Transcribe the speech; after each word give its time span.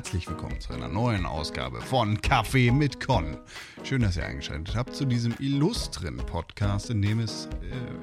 herzlich 0.00 0.26
willkommen 0.30 0.58
zu 0.58 0.72
einer 0.72 0.88
neuen 0.88 1.26
Ausgabe 1.26 1.82
von 1.82 2.22
Kaffee 2.22 2.70
mit 2.70 3.06
Con. 3.06 3.36
Schön, 3.82 4.00
dass 4.00 4.16
ihr 4.16 4.24
eingeschaltet 4.24 4.74
habt 4.74 4.96
zu 4.96 5.04
diesem 5.04 5.34
illustren 5.38 6.16
Podcast, 6.16 6.88
in 6.88 7.02
dem 7.02 7.20
es 7.20 7.50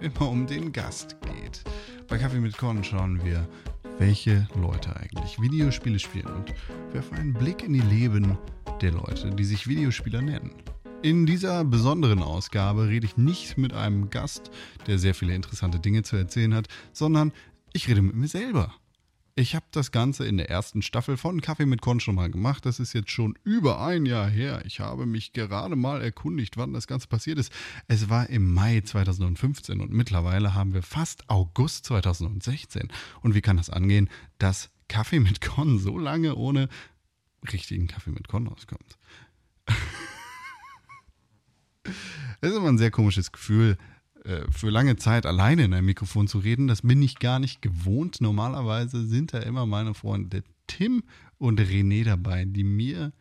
äh, 0.02 0.06
immer 0.06 0.30
um 0.30 0.46
den 0.46 0.72
Gast 0.72 1.18
geht. 1.22 1.64
Bei 2.08 2.20
Kaffee 2.20 2.40
mit 2.40 2.56
Con 2.56 2.84
schauen 2.84 3.26
wir, 3.26 3.50
welche 3.98 4.48
Leute 4.54 4.96
eigentlich 4.96 5.42
Videospiele 5.42 5.98
spielen 5.98 6.28
und 6.28 6.54
werfen 6.94 7.18
einen 7.18 7.34
Blick 7.34 7.64
in 7.64 7.74
die 7.74 7.80
Leben 7.80 8.38
der 8.80 8.92
Leute, 8.92 9.32
die 9.32 9.46
sich 9.46 9.68
Videospieler 9.68 10.22
nennen. 10.22 10.52
In 11.02 11.26
dieser 11.26 11.66
besonderen 11.66 12.22
Ausgabe 12.22 12.90
rede 12.90 13.08
ich 13.08 13.18
nicht 13.18 13.58
mit 13.58 13.74
einem 13.74 14.12
Gast, 14.12 14.52
der 14.86 15.00
sehr 15.00 15.16
viele 15.16 15.34
interessante 15.34 15.80
Dinge 15.80 16.04
zu 16.04 16.16
erzählen 16.16 16.54
hat, 16.54 16.68
sondern 16.94 17.34
ich 17.74 17.88
rede 17.88 18.04
mit 18.04 18.14
mir 18.14 18.28
selber. 18.28 18.76
Ich 19.40 19.54
habe 19.54 19.68
das 19.70 19.92
Ganze 19.92 20.26
in 20.26 20.38
der 20.38 20.50
ersten 20.50 20.82
Staffel 20.82 21.16
von 21.16 21.42
Kaffee 21.42 21.68
mit 21.68 21.80
Con 21.80 22.00
schon 22.00 22.16
mal 22.16 22.32
gemacht. 22.32 22.66
Das 22.66 22.80
ist 22.80 22.94
jetzt 22.94 23.12
schon 23.12 23.38
über 23.44 23.86
ein 23.86 24.08
Jahr 24.08 24.28
her. 24.28 24.64
Ich 24.66 24.80
habe 24.80 25.06
mich 25.06 25.32
gerade 25.32 25.76
mal 25.76 26.02
erkundigt, 26.02 26.58
wann 26.58 26.74
das 26.74 26.88
Ganze 26.88 27.08
passiert 27.08 27.38
ist. 27.38 27.54
Es 27.88 28.10
war 28.10 28.32
im 28.32 28.52
Mai 28.52 28.82
2015 28.82 29.80
und 29.80 29.92
mittlerweile 29.92 30.56
haben 30.56 30.74
wir 30.74 30.82
fast 30.82 31.30
August 31.30 31.86
2016. 31.86 32.88
Und 33.22 33.36
wie 33.36 33.42
kann 33.42 33.58
das 33.58 33.70
angehen, 33.70 34.10
dass 34.40 34.72
Kaffee 34.88 35.20
mit 35.20 35.40
Con 35.40 35.78
so 35.78 36.00
lange 36.00 36.34
ohne 36.34 36.68
richtigen 37.54 37.86
Kaffee 37.86 38.10
mit 38.10 38.28
Con 38.28 38.48
auskommt? 38.48 38.98
Es 42.42 42.52
ist 42.52 42.58
immer 42.58 42.68
ein 42.68 42.78
sehr 42.78 42.92
komisches 42.92 43.32
Gefühl, 43.32 43.78
für 44.52 44.70
lange 44.70 44.98
Zeit 44.98 45.26
alleine 45.26 45.64
in 45.64 45.74
einem 45.74 45.86
Mikrofon 45.86 46.28
zu 46.28 46.40
reden. 46.40 46.68
Das 46.68 46.82
bin 46.82 47.02
ich 47.02 47.20
gar 47.20 47.40
nicht 47.40 47.62
gewohnt. 47.62 48.20
Normalerweise 48.20 49.06
sind 49.06 49.34
da 49.34 49.40
immer 49.40 49.66
meine 49.66 49.94
Freunde 49.94 50.44
Tim 50.68 51.04
und 51.38 51.62
René 51.62 52.04
dabei, 52.04 52.46
die 52.46 52.64
mir 52.64 53.14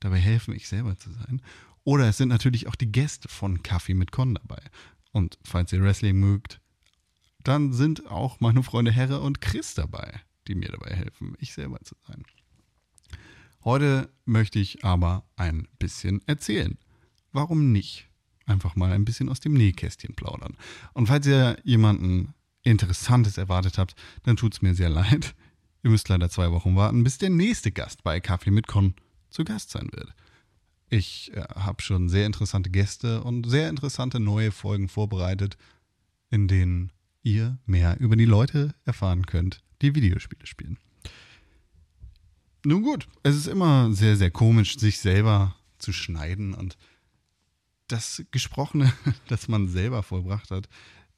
dabei 0.00 0.18
helfen, 0.18 0.54
ich 0.54 0.68
selber 0.68 0.96
zu 0.96 1.10
sein. 1.12 1.42
Oder 1.84 2.08
es 2.08 2.16
sind 2.16 2.28
natürlich 2.28 2.68
auch 2.68 2.76
die 2.76 2.92
Gäste 2.92 3.28
von 3.28 3.62
Kaffee 3.62 3.94
mit 3.94 4.12
Con 4.12 4.34
dabei. 4.34 4.62
Und 5.10 5.38
falls 5.44 5.72
ihr 5.72 5.82
Wrestling 5.82 6.18
mögt, 6.18 6.60
dann 7.42 7.72
sind 7.72 8.06
auch 8.06 8.40
meine 8.40 8.62
Freunde 8.62 8.92
Herre 8.92 9.20
und 9.20 9.40
Chris 9.40 9.74
dabei, 9.74 10.20
die 10.46 10.54
mir 10.54 10.68
dabei 10.68 10.94
helfen, 10.94 11.34
ich 11.38 11.52
selber 11.52 11.80
zu 11.80 11.96
sein. 12.06 12.24
Heute 13.64 14.12
möchte 14.24 14.58
ich 14.58 14.84
aber 14.84 15.24
ein 15.36 15.66
bisschen 15.78 16.20
erzählen. 16.26 16.78
Warum 17.32 17.72
nicht? 17.72 18.08
Einfach 18.46 18.76
mal 18.76 18.92
ein 18.92 19.04
bisschen 19.04 19.28
aus 19.28 19.40
dem 19.40 19.54
Nähkästchen 19.54 20.14
plaudern. 20.14 20.56
Und 20.92 21.06
falls 21.06 21.26
ihr 21.26 21.56
jemanden 21.64 22.34
Interessantes 22.62 23.38
erwartet 23.38 23.78
habt, 23.78 23.94
dann 24.22 24.36
tut 24.36 24.54
es 24.54 24.62
mir 24.62 24.74
sehr 24.74 24.90
leid. 24.90 25.34
Ihr 25.82 25.90
müsst 25.90 26.08
leider 26.08 26.30
zwei 26.30 26.50
Wochen 26.52 26.76
warten, 26.76 27.02
bis 27.02 27.18
der 27.18 27.30
nächste 27.30 27.72
Gast 27.72 28.04
bei 28.04 28.20
Kaffee 28.20 28.52
mit 28.52 28.68
Con 28.68 28.94
zu 29.30 29.44
Gast 29.44 29.70
sein 29.70 29.88
wird. 29.92 30.14
Ich 30.88 31.32
äh, 31.34 31.42
habe 31.54 31.82
schon 31.82 32.08
sehr 32.08 32.26
interessante 32.26 32.70
Gäste 32.70 33.24
und 33.24 33.48
sehr 33.48 33.68
interessante 33.68 34.20
neue 34.20 34.52
Folgen 34.52 34.88
vorbereitet, 34.88 35.56
in 36.30 36.48
denen 36.48 36.92
ihr 37.22 37.58
mehr 37.66 37.98
über 37.98 38.14
die 38.14 38.26
Leute 38.26 38.74
erfahren 38.84 39.26
könnt, 39.26 39.62
die 39.80 39.94
Videospiele 39.94 40.46
spielen. 40.46 40.78
Nun 42.64 42.82
gut, 42.82 43.08
es 43.22 43.36
ist 43.36 43.48
immer 43.48 43.92
sehr, 43.92 44.16
sehr 44.16 44.30
komisch, 44.30 44.78
sich 44.78 44.98
selber 44.98 45.56
zu 45.78 45.92
schneiden 45.92 46.54
und 46.54 46.76
das 47.88 48.24
Gesprochene, 48.30 48.92
das 49.28 49.48
man 49.48 49.68
selber 49.68 50.02
vollbracht 50.02 50.50
hat, 50.50 50.68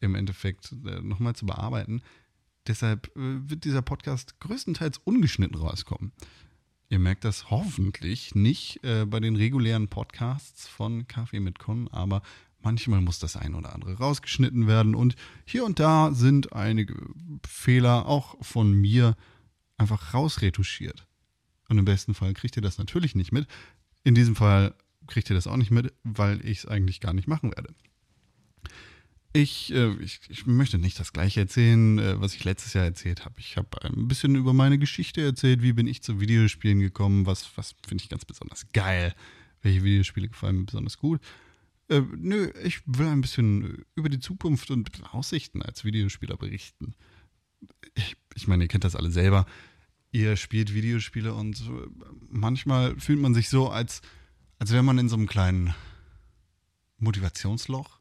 im 0.00 0.14
Endeffekt 0.14 0.72
äh, 0.84 1.00
nochmal 1.00 1.34
zu 1.34 1.46
bearbeiten. 1.46 2.02
Deshalb 2.66 3.08
äh, 3.16 3.48
wird 3.48 3.64
dieser 3.64 3.82
Podcast 3.82 4.40
größtenteils 4.40 4.98
ungeschnitten 4.98 5.56
rauskommen. 5.56 6.12
Ihr 6.88 6.98
merkt 6.98 7.24
das 7.24 7.50
hoffentlich 7.50 8.34
nicht 8.34 8.82
äh, 8.84 9.06
bei 9.06 9.20
den 9.20 9.36
regulären 9.36 9.88
Podcasts 9.88 10.68
von 10.68 11.08
Kaffee 11.08 11.40
mit 11.40 11.58
Con, 11.58 11.88
aber 11.88 12.22
manchmal 12.60 13.00
muss 13.00 13.18
das 13.18 13.36
ein 13.36 13.54
oder 13.54 13.74
andere 13.74 13.98
rausgeschnitten 13.98 14.66
werden 14.66 14.94
und 14.94 15.16
hier 15.44 15.64
und 15.64 15.78
da 15.78 16.12
sind 16.12 16.52
einige 16.52 16.94
Fehler 17.46 18.06
auch 18.06 18.36
von 18.42 18.72
mir 18.72 19.16
einfach 19.76 20.14
rausretuschiert. 20.14 21.06
Und 21.68 21.78
im 21.78 21.84
besten 21.84 22.14
Fall 22.14 22.34
kriegt 22.34 22.56
ihr 22.56 22.62
das 22.62 22.78
natürlich 22.78 23.14
nicht 23.14 23.32
mit. 23.32 23.46
In 24.04 24.14
diesem 24.14 24.36
Fall 24.36 24.74
kriegt 25.06 25.30
ihr 25.30 25.34
das 25.34 25.46
auch 25.46 25.56
nicht 25.56 25.70
mit, 25.70 25.92
weil 26.02 26.44
ich 26.44 26.58
es 26.58 26.66
eigentlich 26.66 27.00
gar 27.00 27.12
nicht 27.12 27.28
machen 27.28 27.50
werde. 27.54 27.74
Ich, 29.36 29.72
äh, 29.74 29.92
ich, 29.94 30.20
ich, 30.28 30.46
möchte 30.46 30.78
nicht 30.78 31.00
das 31.00 31.12
gleiche 31.12 31.40
erzählen, 31.40 31.98
äh, 31.98 32.20
was 32.20 32.34
ich 32.34 32.44
letztes 32.44 32.72
Jahr 32.72 32.84
erzählt 32.84 33.24
habe. 33.24 33.34
Ich 33.40 33.56
habe 33.56 33.82
ein 33.82 34.06
bisschen 34.06 34.36
über 34.36 34.52
meine 34.52 34.78
Geschichte 34.78 35.22
erzählt, 35.22 35.60
wie 35.60 35.72
bin 35.72 35.88
ich 35.88 36.02
zu 36.02 36.20
Videospielen 36.20 36.78
gekommen, 36.78 37.26
was, 37.26 37.50
was 37.56 37.74
finde 37.84 38.04
ich 38.04 38.08
ganz 38.08 38.24
besonders 38.24 38.70
geil, 38.72 39.12
welche 39.62 39.82
Videospiele 39.82 40.28
gefallen 40.28 40.58
mir 40.58 40.66
besonders 40.66 40.98
gut. 40.98 41.20
Äh, 41.88 42.02
nö, 42.16 42.48
ich 42.62 42.82
will 42.86 43.08
ein 43.08 43.22
bisschen 43.22 43.84
über 43.96 44.08
die 44.08 44.20
Zukunft 44.20 44.70
und 44.70 44.88
Aussichten 45.12 45.62
als 45.62 45.84
Videospieler 45.84 46.36
berichten. 46.36 46.94
Ich, 47.94 48.16
ich 48.36 48.46
meine, 48.46 48.64
ihr 48.64 48.68
kennt 48.68 48.84
das 48.84 48.94
alle 48.94 49.10
selber. 49.10 49.46
Ihr 50.12 50.36
spielt 50.36 50.72
Videospiele 50.74 51.34
und 51.34 51.60
manchmal 52.30 52.98
fühlt 53.00 53.18
man 53.18 53.34
sich 53.34 53.48
so, 53.48 53.68
als 53.68 54.00
als 54.58 54.72
wäre 54.72 54.82
man 54.82 54.98
in 54.98 55.08
so 55.08 55.16
einem 55.16 55.26
kleinen 55.26 55.74
Motivationsloch. 56.98 57.98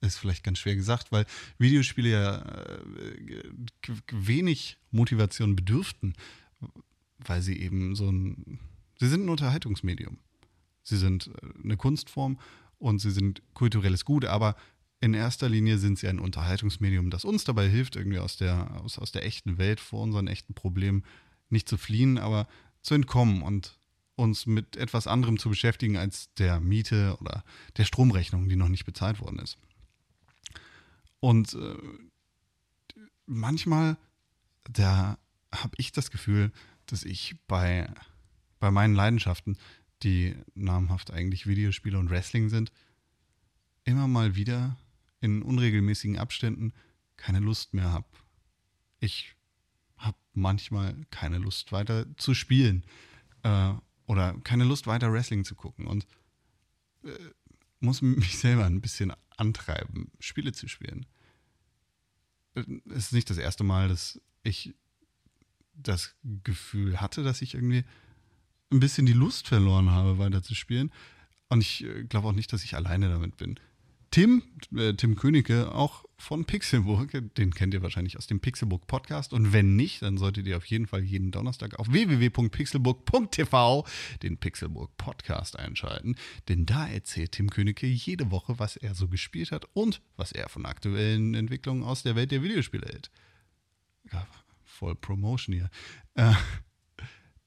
Ist 0.00 0.18
vielleicht 0.18 0.44
ganz 0.44 0.58
schwer 0.58 0.76
gesagt, 0.76 1.12
weil 1.12 1.24
Videospiele 1.58 2.10
ja 2.10 2.36
äh, 2.42 3.52
wenig 4.12 4.76
Motivation 4.90 5.56
bedürften, 5.56 6.14
weil 7.18 7.40
sie 7.40 7.58
eben 7.58 7.94
so 7.94 8.10
ein. 8.10 8.58
Sie 9.00 9.08
sind 9.08 9.24
ein 9.24 9.28
Unterhaltungsmedium. 9.30 10.18
Sie 10.82 10.98
sind 10.98 11.28
äh, 11.28 11.62
eine 11.62 11.76
Kunstform 11.76 12.38
und 12.78 12.98
sie 12.98 13.10
sind 13.10 13.42
kulturelles 13.54 14.04
Gut, 14.04 14.26
aber 14.26 14.56
in 15.00 15.14
erster 15.14 15.48
Linie 15.48 15.78
sind 15.78 15.98
sie 15.98 16.08
ein 16.08 16.18
Unterhaltungsmedium, 16.18 17.10
das 17.10 17.24
uns 17.24 17.44
dabei 17.44 17.68
hilft, 17.68 17.96
irgendwie 17.96 18.18
aus 18.18 18.36
der, 18.36 18.80
aus, 18.82 18.98
aus 18.98 19.12
der 19.12 19.24
echten 19.24 19.58
Welt 19.58 19.80
vor 19.80 20.02
unseren 20.02 20.28
echten 20.28 20.54
Problemen 20.54 21.04
nicht 21.50 21.68
zu 21.68 21.76
fliehen, 21.76 22.18
aber 22.18 22.46
zu 22.82 22.94
entkommen 22.94 23.42
und 23.42 23.78
uns 24.16 24.46
mit 24.46 24.76
etwas 24.76 25.06
anderem 25.06 25.38
zu 25.38 25.48
beschäftigen 25.48 25.96
als 25.96 26.32
der 26.34 26.60
Miete 26.60 27.16
oder 27.20 27.44
der 27.76 27.84
Stromrechnung, 27.84 28.48
die 28.48 28.56
noch 28.56 28.68
nicht 28.68 28.84
bezahlt 28.84 29.20
worden 29.20 29.38
ist. 29.38 29.58
Und 31.20 31.54
äh, 31.54 31.76
manchmal, 33.26 33.96
da 34.70 35.18
habe 35.52 35.74
ich 35.78 35.92
das 35.92 36.10
Gefühl, 36.10 36.52
dass 36.86 37.04
ich 37.04 37.36
bei, 37.46 37.92
bei 38.60 38.70
meinen 38.70 38.94
Leidenschaften, 38.94 39.56
die 40.02 40.36
namhaft 40.54 41.10
eigentlich 41.10 41.46
Videospiele 41.46 41.98
und 41.98 42.10
Wrestling 42.10 42.50
sind, 42.50 42.72
immer 43.84 44.06
mal 44.06 44.36
wieder 44.36 44.76
in 45.20 45.42
unregelmäßigen 45.42 46.18
Abständen 46.18 46.72
keine 47.16 47.40
Lust 47.40 47.74
mehr 47.74 47.90
habe. 47.90 48.06
Ich 49.00 49.34
habe 49.96 50.16
manchmal 50.34 50.94
keine 51.10 51.38
Lust 51.38 51.72
weiter 51.72 52.06
zu 52.16 52.34
spielen. 52.34 52.84
Äh, 53.42 53.74
oder 54.06 54.34
keine 54.44 54.64
Lust 54.64 54.86
weiter 54.86 55.12
Wrestling 55.12 55.44
zu 55.44 55.54
gucken 55.54 55.86
und 55.86 56.06
äh, 57.04 57.10
muss 57.80 58.02
mich 58.02 58.38
selber 58.38 58.64
ein 58.64 58.80
bisschen 58.80 59.12
antreiben, 59.36 60.10
Spiele 60.18 60.52
zu 60.52 60.68
spielen. 60.68 61.06
Es 62.54 63.06
ist 63.06 63.12
nicht 63.12 63.30
das 63.30 63.38
erste 63.38 63.64
Mal, 63.64 63.88
dass 63.88 64.20
ich 64.42 64.74
das 65.74 66.14
Gefühl 66.44 67.00
hatte, 67.00 67.22
dass 67.22 67.42
ich 67.42 67.54
irgendwie 67.54 67.84
ein 68.70 68.80
bisschen 68.80 69.06
die 69.06 69.12
Lust 69.12 69.48
verloren 69.48 69.90
habe, 69.90 70.18
weiter 70.18 70.42
zu 70.42 70.54
spielen. 70.54 70.92
Und 71.48 71.60
ich 71.60 71.84
äh, 71.84 72.04
glaube 72.04 72.28
auch 72.28 72.32
nicht, 72.32 72.52
dass 72.52 72.64
ich 72.64 72.74
alleine 72.74 73.08
damit 73.08 73.36
bin. 73.36 73.58
Tim, 74.10 74.42
äh, 74.76 74.94
Tim 74.94 75.16
Königke, 75.16 75.72
auch 75.72 76.04
von 76.24 76.46
Pixelburg, 76.46 77.10
den 77.36 77.54
kennt 77.54 77.74
ihr 77.74 77.82
wahrscheinlich 77.82 78.16
aus 78.16 78.26
dem 78.26 78.40
Pixelburg 78.40 78.86
Podcast. 78.86 79.34
Und 79.34 79.52
wenn 79.52 79.76
nicht, 79.76 80.00
dann 80.00 80.16
solltet 80.16 80.46
ihr 80.46 80.56
auf 80.56 80.64
jeden 80.64 80.86
Fall 80.86 81.02
jeden 81.02 81.30
Donnerstag 81.30 81.78
auf 81.78 81.92
www.pixelburg.tv 81.92 83.86
den 84.22 84.38
Pixelburg 84.38 84.96
Podcast 84.96 85.58
einschalten. 85.58 86.16
Denn 86.48 86.64
da 86.64 86.88
erzählt 86.88 87.32
Tim 87.32 87.50
Königke 87.50 87.86
jede 87.86 88.30
Woche, 88.30 88.58
was 88.58 88.76
er 88.76 88.94
so 88.94 89.08
gespielt 89.08 89.52
hat 89.52 89.66
und 89.74 90.00
was 90.16 90.32
er 90.32 90.48
von 90.48 90.64
aktuellen 90.64 91.34
Entwicklungen 91.34 91.84
aus 91.84 92.02
der 92.02 92.16
Welt 92.16 92.30
der 92.30 92.42
Videospiele 92.42 92.86
hält. 92.86 93.10
Ja, 94.10 94.26
voll 94.64 94.94
Promotion 94.94 95.54
hier. 95.54 95.68
Äh, 96.14 96.32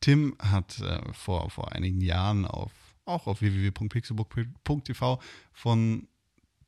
Tim 0.02 0.36
hat 0.40 0.80
äh, 0.82 1.02
vor, 1.14 1.50
vor 1.50 1.74
einigen 1.74 2.02
Jahren 2.02 2.46
auf, 2.46 2.72
auch 3.06 3.26
auf 3.26 3.42
www.pixelburg.tv 3.42 5.20
von 5.52 6.08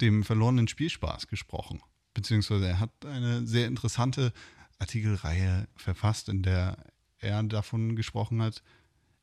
dem 0.02 0.24
verlorenen 0.24 0.68
Spielspaß 0.68 1.28
gesprochen. 1.28 1.82
Beziehungsweise 2.14 2.68
er 2.68 2.80
hat 2.80 3.06
eine 3.06 3.46
sehr 3.46 3.68
interessante 3.68 4.34
Artikelreihe 4.80 5.68
verfasst, 5.76 6.30
in 6.30 6.42
der 6.42 6.78
er 7.20 7.44
davon 7.44 7.96
gesprochen 7.96 8.42
hat, 8.42 8.64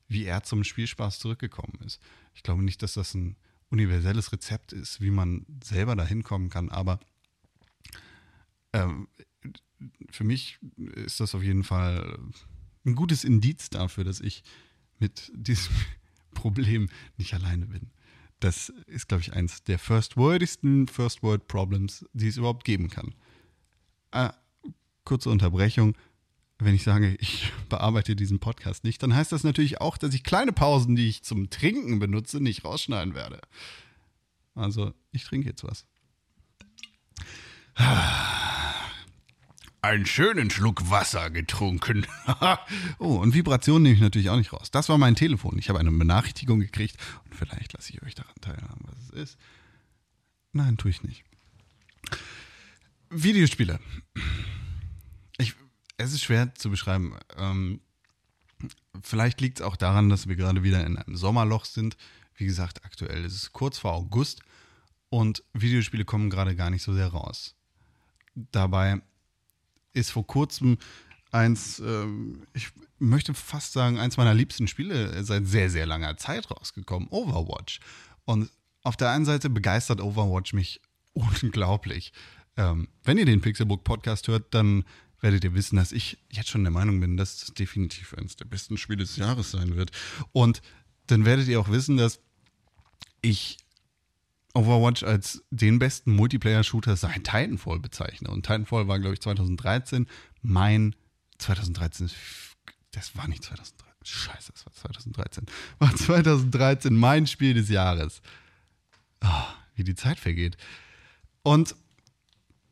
wie 0.07 0.25
er 0.25 0.43
zum 0.43 0.63
Spielspaß 0.63 1.19
zurückgekommen 1.19 1.79
ist. 1.85 1.99
Ich 2.33 2.43
glaube 2.43 2.63
nicht, 2.63 2.81
dass 2.81 2.93
das 2.93 3.13
ein 3.13 3.35
universelles 3.69 4.31
Rezept 4.31 4.71
ist, 4.71 5.01
wie 5.01 5.11
man 5.11 5.45
selber 5.63 5.95
dahin 5.95 6.23
kommen 6.23 6.49
kann, 6.49 6.69
aber 6.69 6.99
ähm, 8.73 9.07
für 10.09 10.23
mich 10.23 10.59
ist 10.95 11.19
das 11.19 11.35
auf 11.35 11.43
jeden 11.43 11.63
Fall 11.63 12.17
ein 12.85 12.95
gutes 12.95 13.23
Indiz 13.23 13.69
dafür, 13.69 14.03
dass 14.03 14.21
ich 14.21 14.43
mit 14.99 15.31
diesem 15.35 15.75
Problem 16.33 16.89
nicht 17.17 17.33
alleine 17.33 17.65
bin. 17.65 17.91
Das 18.39 18.69
ist, 18.85 19.07
glaube 19.07 19.21
ich, 19.21 19.33
eins 19.33 19.63
der 19.63 19.79
first-wordigsten 19.79 20.87
First-Word-Problems, 20.87 22.05
die 22.13 22.27
es 22.27 22.37
überhaupt 22.37 22.65
geben 22.65 22.89
kann. 22.89 23.15
Äh, 24.11 24.29
kurze 25.05 25.29
Unterbrechung. 25.29 25.95
Wenn 26.59 26.75
ich 26.75 26.83
sage, 26.83 27.15
ich 27.19 27.51
bearbeite 27.69 28.15
diesen 28.15 28.39
Podcast 28.39 28.83
nicht, 28.83 29.01
dann 29.01 29.15
heißt 29.15 29.31
das 29.31 29.43
natürlich 29.43 29.81
auch, 29.81 29.97
dass 29.97 30.13
ich 30.13 30.23
kleine 30.23 30.53
Pausen, 30.53 30.95
die 30.95 31.09
ich 31.09 31.23
zum 31.23 31.49
Trinken 31.49 31.99
benutze, 31.99 32.39
nicht 32.39 32.63
rausschneiden 32.63 33.15
werde. 33.15 33.41
Also, 34.53 34.93
ich 35.11 35.23
trinke 35.23 35.49
jetzt 35.49 35.63
was. 35.63 35.85
Einen 39.81 40.05
schönen 40.05 40.49
Schluck 40.49 40.89
Wasser 40.89 41.29
getrunken. 41.29 42.05
oh, 42.99 43.17
und 43.17 43.33
Vibrationen 43.33 43.83
nehme 43.83 43.95
ich 43.95 44.01
natürlich 44.01 44.29
auch 44.29 44.37
nicht 44.37 44.51
raus. 44.51 44.71
Das 44.71 44.89
war 44.89 44.97
mein 44.97 45.15
Telefon. 45.15 45.57
Ich 45.59 45.69
habe 45.69 45.79
eine 45.79 45.91
Benachrichtigung 45.91 46.59
gekriegt 46.59 46.97
und 47.25 47.35
vielleicht 47.35 47.73
lasse 47.73 47.93
ich 47.93 48.01
euch 48.01 48.15
daran 48.15 48.35
teilhaben, 48.41 48.85
was 48.87 49.03
es 49.03 49.09
ist. 49.11 49.37
Nein, 50.51 50.77
tue 50.77 50.91
ich 50.91 51.03
nicht. 51.03 51.23
Videospiele. 53.09 53.79
Ich, 55.37 55.53
es 55.97 56.11
ist 56.11 56.23
schwer 56.23 56.53
zu 56.55 56.69
beschreiben. 56.69 57.15
Ähm, 57.37 57.81
vielleicht 59.01 59.39
liegt 59.41 59.59
es 59.59 59.65
auch 59.65 59.75
daran, 59.75 60.09
dass 60.09 60.27
wir 60.27 60.35
gerade 60.35 60.63
wieder 60.63 60.85
in 60.85 60.97
einem 60.97 61.15
Sommerloch 61.15 61.65
sind. 61.65 61.97
Wie 62.35 62.45
gesagt, 62.45 62.83
aktuell 62.83 63.23
ist 63.25 63.35
es 63.35 63.53
kurz 63.53 63.77
vor 63.77 63.93
August 63.93 64.41
und 65.09 65.43
Videospiele 65.53 66.05
kommen 66.05 66.29
gerade 66.29 66.55
gar 66.55 66.69
nicht 66.69 66.83
so 66.83 66.93
sehr 66.93 67.07
raus. 67.07 67.55
Dabei 68.35 69.01
ist 69.97 70.11
vor 70.11 70.25
kurzem 70.25 70.77
eins, 71.31 71.79
ähm, 71.79 72.43
ich 72.53 72.69
möchte 72.99 73.33
fast 73.33 73.73
sagen, 73.73 73.99
eins 73.99 74.17
meiner 74.17 74.33
liebsten 74.33 74.67
Spiele 74.67 75.23
seit 75.23 75.45
sehr, 75.47 75.69
sehr 75.69 75.85
langer 75.85 76.17
Zeit 76.17 76.49
rausgekommen, 76.49 77.09
Overwatch. 77.09 77.79
Und 78.25 78.49
auf 78.83 78.97
der 78.97 79.11
einen 79.11 79.25
Seite 79.25 79.49
begeistert 79.49 80.01
Overwatch 80.01 80.53
mich 80.53 80.81
unglaublich. 81.13 82.13
Ähm, 82.55 82.87
wenn 83.03 83.17
ihr 83.17 83.25
den 83.25 83.41
Pixelbook 83.41 83.83
Podcast 83.83 84.27
hört, 84.27 84.53
dann 84.53 84.83
werdet 85.19 85.43
ihr 85.43 85.53
wissen, 85.53 85.77
dass 85.77 85.91
ich 85.91 86.17
jetzt 86.31 86.49
schon 86.49 86.63
der 86.63 86.71
Meinung 86.71 86.99
bin, 86.99 87.17
dass 87.17 87.43
es 87.43 87.53
definitiv 87.53 88.13
eines 88.13 88.35
der 88.35 88.45
besten 88.45 88.77
Spiele 88.77 88.99
des 88.99 89.17
Jahres 89.17 89.51
sein 89.51 89.75
wird. 89.75 89.91
Und 90.31 90.61
dann 91.07 91.25
werdet 91.25 91.47
ihr 91.47 91.59
auch 91.59 91.69
wissen, 91.69 91.97
dass 91.97 92.19
ich 93.21 93.57
Overwatch 94.57 95.03
als 95.03 95.43
den 95.51 95.77
besten 95.77 96.15
Multiplayer-Shooter 96.15 96.95
seit 96.95 97.23
Titanfall 97.23 97.79
bezeichne. 97.79 98.29
Und 98.29 98.43
Titanfall 98.43 98.87
war, 98.87 98.99
glaube 98.99 99.13
ich, 99.13 99.21
2013 99.21 100.07
mein 100.41 100.95
2013, 101.37 102.09
das 102.91 103.15
war 103.15 103.27
nicht 103.27 103.43
2013, 103.43 103.87
scheiße, 104.03 104.51
das 104.51 104.65
war 104.65 104.73
2013, 104.73 105.45
war 105.77 105.95
2013 105.95 106.95
mein 106.95 107.27
Spiel 107.27 107.53
des 107.53 107.69
Jahres. 107.69 108.21
Oh, 109.23 109.47
wie 109.75 109.83
die 109.83 109.95
Zeit 109.95 110.19
vergeht. 110.19 110.57
Und 111.43 111.75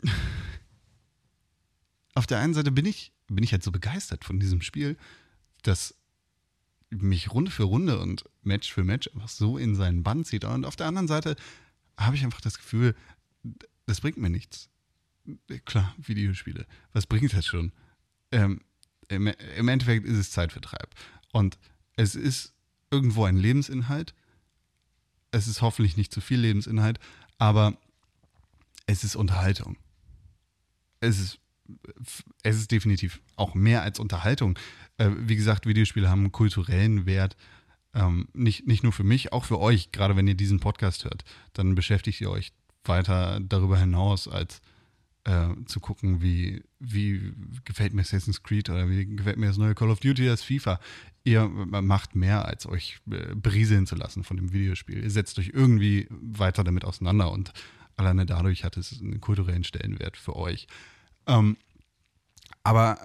auf 2.16 2.26
der 2.26 2.40
einen 2.40 2.56
Seite 2.56 2.72
bin 2.72 2.86
ich, 2.86 3.14
bin 3.28 3.44
ich 3.44 3.52
halt 3.52 3.64
so 3.64 3.72
begeistert 3.72 4.26
von 4.26 4.40
diesem 4.40 4.62
Spiel, 4.62 4.98
dass 5.62 5.96
mich 6.90 7.32
Runde 7.32 7.52
für 7.52 7.64
Runde 7.64 8.00
und 8.00 8.26
Match 8.42 8.72
für 8.74 8.84
Match 8.84 9.08
einfach 9.14 9.28
so 9.28 9.58
in 9.58 9.76
seinen 9.76 10.02
Bann 10.02 10.26
zieht. 10.26 10.46
Und 10.46 10.66
auf 10.66 10.76
der 10.76 10.88
anderen 10.88 11.08
Seite 11.08 11.36
habe 11.98 12.16
ich 12.16 12.24
einfach 12.24 12.42
das 12.42 12.58
Gefühl, 12.58 12.96
das 13.86 14.02
bringt 14.02 14.18
mir 14.18 14.30
nichts. 14.30 14.70
Klar, 15.66 15.96
Videospiele. 15.98 16.66
Was 16.94 17.06
bringt 17.06 17.34
das 17.34 17.46
schon? 17.46 17.72
Ähm, 18.32 18.62
im, 19.08 19.28
im, 19.28 19.68
Endeffekt 19.68 20.06
ist 20.06 20.18
es 20.18 20.32
Zeitvertreib. 20.32 20.94
Und 21.32 21.58
es 21.96 22.16
ist 22.16 22.54
irgendwo 22.92 23.26
ein 23.26 23.38
Lebensinhalt. 23.38 24.14
Es 25.32 25.48
ist 25.48 25.62
hoffentlich 25.62 25.98
nicht 25.98 26.14
zu 26.14 26.22
viel 26.22 26.40
Lebensinhalt, 26.40 27.00
aber 27.38 27.78
es 28.86 29.04
ist 29.04 29.16
Unterhaltung. 29.16 29.78
Es 31.00 31.20
ist, 31.20 31.40
es 32.44 32.58
ist 32.58 32.72
definitiv 32.72 33.22
auch 33.36 33.54
mehr 33.54 33.82
als 33.82 34.00
Unterhaltung. 34.00 34.58
Äh, 34.98 35.12
wie 35.18 35.36
gesagt, 35.36 35.66
Videospiele 35.66 36.10
haben 36.10 36.22
einen 36.22 36.32
kulturellen 36.32 37.06
Wert 37.06 37.36
ähm, 37.96 38.28
nicht, 38.34 38.68
nicht 38.68 38.84
nur 38.84 38.92
für 38.92 39.04
mich, 39.04 39.34
auch 39.34 39.46
für 39.46 39.60
euch, 39.60 39.92
gerade 39.92 40.16
wenn 40.16 40.28
ihr 40.28 40.36
diesen 40.36 40.60
Podcast 40.60 41.06
hört, 41.06 41.24
dann 41.54 41.76
beschäftigt 41.76 42.22
ihr 42.22 42.30
euch 42.30 42.52
weiter 42.84 43.40
darüber 43.40 43.80
hinaus, 43.80 44.28
als 44.28 44.62
äh, 45.24 45.48
zu 45.66 45.80
gucken, 45.80 46.22
wie, 46.22 46.64
wie 46.80 47.34
gefällt 47.64 47.94
mir 47.94 48.02
Assassin's 48.02 48.44
Creed 48.44 48.70
oder 48.70 48.90
wie 48.90 49.06
gefällt 49.06 49.38
mir 49.38 49.48
das 49.48 49.58
neue 49.58 49.74
Call 49.74 49.90
of 49.90 50.02
Duty, 50.02 50.26
das 50.26 50.44
FIFA. 50.44 50.80
Ihr 51.24 51.48
macht 51.48 52.16
mehr, 52.16 52.46
als 52.46 52.68
euch 52.68 53.00
äh, 53.10 53.34
berieseln 53.34 53.88
zu 53.88 53.96
lassen 53.96 54.24
von 54.24 54.38
dem 54.38 54.54
Videospiel. 54.54 55.04
Ihr 55.04 55.10
setzt 55.10 55.40
euch 55.40 55.52
irgendwie 55.54 56.08
weiter 56.10 56.64
damit 56.64 56.86
auseinander 56.86 57.32
und 57.32 57.54
alleine 57.96 58.26
dadurch 58.26 58.64
hat 58.64 58.78
es 58.78 59.00
einen 59.00 59.22
kulturellen 59.22 59.64
Stellenwert 59.64 60.18
für 60.18 60.36
euch. 60.36 60.68
Ähm, 61.26 61.58
aber 62.62 63.00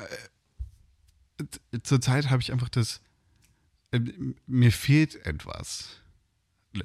äh, 1.39 1.79
zurzeit 1.83 2.29
habe 2.29 2.43
ich 2.43 2.53
einfach 2.53 2.69
das, 2.69 3.01
mir 4.47 4.73
fehlt 4.73 5.27
etwas. 5.27 6.01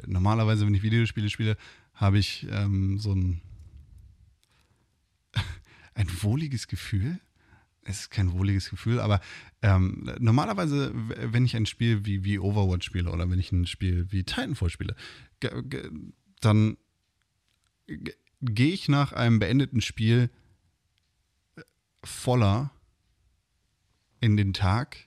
Normalerweise, 0.07 0.65
wenn 0.65 0.73
ich 0.73 0.83
Videospiele 0.83 1.29
spiele, 1.29 1.57
habe 1.93 2.17
ich 2.17 2.47
ähm, 2.49 2.97
so 2.97 3.13
ein, 3.13 3.41
ein 5.93 6.07
wohliges 6.23 6.67
Gefühl. 6.67 7.19
Es 7.83 8.01
ist 8.01 8.09
kein 8.09 8.33
wohliges 8.33 8.71
Gefühl, 8.71 8.99
aber 8.99 9.21
ähm, 9.61 10.11
normalerweise, 10.19 10.91
wenn 10.95 11.45
ich 11.45 11.55
ein 11.55 11.67
Spiel 11.67 12.03
wie, 12.03 12.23
wie 12.23 12.39
Overwatch 12.39 12.87
spiele 12.87 13.11
oder 13.11 13.29
wenn 13.29 13.37
ich 13.37 13.51
ein 13.51 13.67
Spiel 13.67 14.11
wie 14.11 14.23
Titanfall 14.23 14.71
spiele, 14.71 14.95
dann 16.41 16.77
gehe 18.41 18.73
ich 18.73 18.89
nach 18.89 19.13
einem 19.13 19.37
beendeten 19.37 19.81
Spiel 19.81 20.31
voller 22.03 22.71
in 24.19 24.35
den 24.35 24.53
Tag 24.53 25.04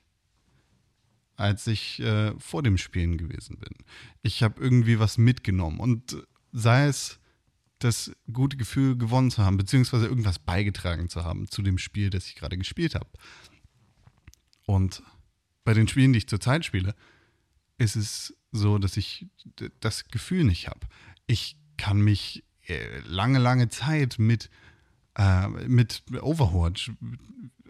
als 1.39 1.65
ich 1.67 2.01
äh, 2.01 2.37
vor 2.37 2.63
dem 2.63 2.77
Spielen 2.77 3.17
gewesen 3.17 3.57
bin. 3.59 3.73
Ich 4.21 4.43
habe 4.43 4.61
irgendwie 4.61 4.99
was 4.99 5.17
mitgenommen 5.17 5.79
und 5.79 6.17
sei 6.51 6.87
es 6.87 7.17
das 7.79 8.11
gute 8.33 8.57
Gefühl 8.57 8.97
gewonnen 8.97 9.31
zu 9.31 9.45
haben, 9.45 9.55
beziehungsweise 9.55 10.07
irgendwas 10.07 10.37
beigetragen 10.37 11.07
zu 11.07 11.23
haben 11.23 11.47
zu 11.47 11.61
dem 11.61 11.77
Spiel, 11.77 12.09
das 12.09 12.27
ich 12.27 12.35
gerade 12.35 12.57
gespielt 12.57 12.93
habe. 12.93 13.07
Und 14.65 15.01
bei 15.63 15.73
den 15.73 15.87
Spielen, 15.87 16.11
die 16.11 16.19
ich 16.19 16.27
zurzeit 16.27 16.65
spiele, 16.65 16.93
ist 17.77 17.95
es 17.95 18.35
so, 18.51 18.77
dass 18.77 18.97
ich 18.97 19.27
das 19.79 20.09
Gefühl 20.09 20.43
nicht 20.43 20.67
habe. 20.67 20.81
Ich 21.25 21.55
kann 21.77 22.01
mich 22.01 22.43
äh, 22.67 22.99
lange, 23.05 23.39
lange 23.39 23.69
Zeit 23.69 24.19
mit, 24.19 24.49
äh, 25.15 25.47
mit 25.47 26.03
Overwatch 26.21 26.91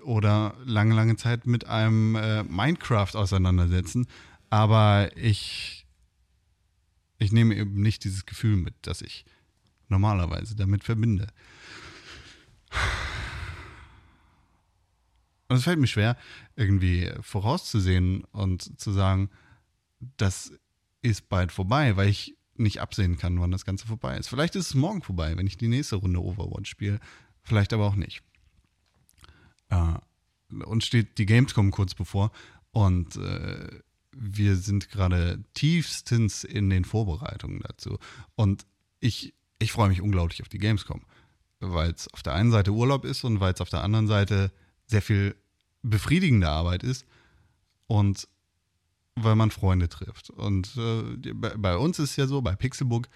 oder 0.03 0.55
lange, 0.65 0.95
lange 0.95 1.15
Zeit 1.15 1.45
mit 1.45 1.65
einem 1.65 2.15
äh, 2.15 2.43
Minecraft 2.43 3.15
auseinandersetzen. 3.15 4.07
Aber 4.49 5.15
ich, 5.15 5.85
ich 7.17 7.31
nehme 7.31 7.55
eben 7.55 7.81
nicht 7.81 8.03
dieses 8.03 8.25
Gefühl 8.25 8.57
mit, 8.57 8.75
das 8.81 9.01
ich 9.01 9.25
normalerweise 9.87 10.55
damit 10.55 10.83
verbinde. 10.83 11.27
Und 15.47 15.57
es 15.57 15.63
fällt 15.63 15.79
mir 15.79 15.87
schwer, 15.87 16.15
irgendwie 16.55 17.11
vorauszusehen 17.21 18.23
und 18.25 18.79
zu 18.79 18.91
sagen, 18.91 19.29
das 20.17 20.53
ist 21.01 21.27
bald 21.27 21.51
vorbei, 21.51 21.97
weil 21.97 22.09
ich 22.09 22.37
nicht 22.55 22.81
absehen 22.81 23.17
kann, 23.17 23.39
wann 23.39 23.51
das 23.51 23.65
Ganze 23.65 23.87
vorbei 23.87 24.17
ist. 24.17 24.27
Vielleicht 24.27 24.55
ist 24.55 24.67
es 24.67 24.75
morgen 24.75 25.01
vorbei, 25.01 25.35
wenn 25.37 25.47
ich 25.47 25.57
die 25.57 25.67
nächste 25.67 25.95
Runde 25.95 26.21
Overwatch 26.21 26.69
spiele, 26.69 26.99
vielleicht 27.41 27.73
aber 27.73 27.87
auch 27.87 27.95
nicht. 27.95 28.21
Äh, 29.69 29.93
uns 30.63 30.85
steht 30.85 31.17
die 31.17 31.25
Gamescom 31.25 31.71
kurz 31.71 31.93
bevor 31.93 32.31
und 32.71 33.15
äh, 33.17 33.81
wir 34.11 34.55
sind 34.55 34.89
gerade 34.89 35.43
tiefstens 35.53 36.43
in 36.43 36.69
den 36.69 36.85
Vorbereitungen 36.85 37.61
dazu. 37.61 37.99
Und 38.35 38.65
ich, 38.99 39.33
ich 39.59 39.71
freue 39.71 39.89
mich 39.89 40.01
unglaublich 40.01 40.41
auf 40.41 40.49
die 40.49 40.57
Gamescom, 40.57 41.01
weil 41.59 41.91
es 41.91 42.11
auf 42.13 42.23
der 42.23 42.33
einen 42.33 42.51
Seite 42.51 42.71
Urlaub 42.71 43.05
ist 43.05 43.23
und 43.23 43.39
weil 43.39 43.53
es 43.53 43.61
auf 43.61 43.69
der 43.69 43.83
anderen 43.83 44.07
Seite 44.07 44.51
sehr 44.87 45.01
viel 45.01 45.35
befriedigende 45.81 46.49
Arbeit 46.49 46.83
ist 46.83 47.05
und 47.87 48.27
weil 49.15 49.35
man 49.35 49.51
Freunde 49.51 49.89
trifft. 49.89 50.29
Und 50.29 50.75
äh, 50.77 51.33
bei, 51.33 51.55
bei, 51.57 51.77
uns 51.77 51.99
ist 51.99 52.11
es 52.11 52.15
ja 52.15 52.27
so, 52.27 52.41
bei 52.41 52.55
Pixelbook, 52.55 53.07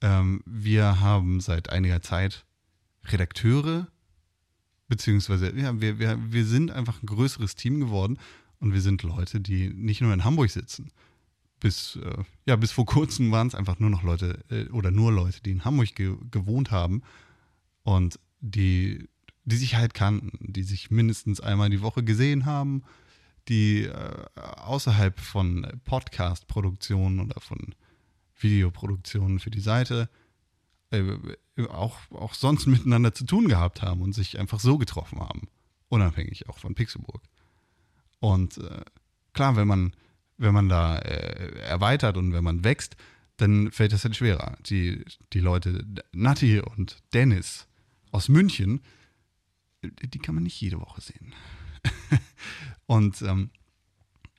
ähm, 0.00 0.42
wir 0.44 1.00
haben 1.00 1.40
seit 1.40 1.70
einiger 1.70 2.02
Zeit 2.02 2.44
Redakteure, 3.04 3.88
Beziehungsweise, 4.92 5.58
ja, 5.58 5.80
wir, 5.80 5.98
wir, 5.98 6.18
wir 6.22 6.44
sind 6.44 6.70
einfach 6.70 7.02
ein 7.02 7.06
größeres 7.06 7.54
Team 7.54 7.80
geworden 7.80 8.18
und 8.60 8.74
wir 8.74 8.82
sind 8.82 9.02
Leute, 9.02 9.40
die 9.40 9.70
nicht 9.70 10.02
nur 10.02 10.12
in 10.12 10.22
Hamburg 10.22 10.50
sitzen. 10.50 10.90
Bis, 11.60 11.96
äh, 11.96 12.24
ja, 12.44 12.56
bis 12.56 12.72
vor 12.72 12.84
kurzem 12.84 13.32
waren 13.32 13.46
es 13.46 13.54
einfach 13.54 13.78
nur 13.78 13.88
noch 13.88 14.02
Leute 14.02 14.44
äh, 14.50 14.68
oder 14.68 14.90
nur 14.90 15.10
Leute, 15.10 15.40
die 15.40 15.52
in 15.52 15.64
Hamburg 15.64 15.94
ge 15.94 16.14
gewohnt 16.30 16.70
haben 16.70 17.00
und 17.84 18.20
die, 18.40 19.08
die 19.46 19.56
sich 19.56 19.76
halt 19.76 19.94
kannten, 19.94 20.52
die 20.52 20.62
sich 20.62 20.90
mindestens 20.90 21.40
einmal 21.40 21.70
die 21.70 21.80
Woche 21.80 22.04
gesehen 22.04 22.44
haben, 22.44 22.82
die 23.48 23.84
äh, 23.84 24.24
außerhalb 24.36 25.18
von 25.18 25.66
Podcast-Produktionen 25.86 27.18
oder 27.18 27.40
von 27.40 27.74
Videoproduktionen 28.38 29.38
für 29.38 29.50
die 29.50 29.60
Seite 29.60 30.10
äh, 30.12 30.21
auch, 31.70 31.98
auch 32.10 32.34
sonst 32.34 32.66
miteinander 32.66 33.14
zu 33.14 33.24
tun 33.24 33.48
gehabt 33.48 33.82
haben 33.82 34.02
und 34.02 34.12
sich 34.12 34.38
einfach 34.38 34.60
so 34.60 34.78
getroffen 34.78 35.20
haben. 35.20 35.48
Unabhängig 35.88 36.48
auch 36.48 36.58
von 36.58 36.74
Pixelburg. 36.74 37.22
Und 38.20 38.58
äh, 38.58 38.82
klar, 39.32 39.56
wenn 39.56 39.68
man, 39.68 39.94
wenn 40.38 40.54
man 40.54 40.68
da 40.68 40.98
äh, 40.98 41.58
erweitert 41.60 42.16
und 42.16 42.32
wenn 42.32 42.44
man 42.44 42.64
wächst, 42.64 42.96
dann 43.36 43.72
fällt 43.72 43.92
das 43.92 44.04
halt 44.04 44.16
schwerer. 44.16 44.56
Die, 44.66 45.04
die 45.32 45.40
Leute, 45.40 45.84
Nati 46.12 46.60
und 46.60 47.02
Dennis 47.12 47.66
aus 48.10 48.28
München, 48.28 48.82
die 49.82 50.18
kann 50.18 50.34
man 50.34 50.44
nicht 50.44 50.60
jede 50.60 50.80
Woche 50.80 51.00
sehen. 51.00 51.34
und 52.86 53.20
ähm, 53.22 53.50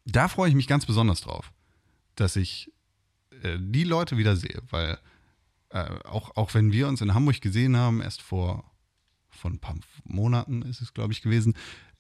da 0.06 0.28
freue 0.28 0.50
ich 0.50 0.56
mich 0.56 0.68
ganz 0.68 0.86
besonders 0.86 1.22
drauf, 1.22 1.52
dass 2.16 2.36
ich 2.36 2.72
äh, 3.42 3.58
die 3.60 3.84
Leute 3.84 4.18
wieder 4.18 4.36
sehe, 4.36 4.62
weil 4.70 4.98
äh, 5.74 5.90
auch, 6.06 6.38
auch 6.38 6.54
wenn 6.54 6.72
wir 6.72 6.88
uns 6.88 7.02
in 7.02 7.16
Hamburg 7.16 7.42
gesehen 7.42 7.76
haben, 7.76 8.00
erst 8.00 8.22
vor, 8.22 8.64
vor 9.32 9.50
ein 9.50 9.58
paar 9.58 9.76
Monaten 10.04 10.62
ist 10.62 10.82
es, 10.82 10.94
glaube 10.94 11.14
ich, 11.14 11.24
gewesen, 11.24 11.56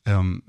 ähm, 0.05 0.43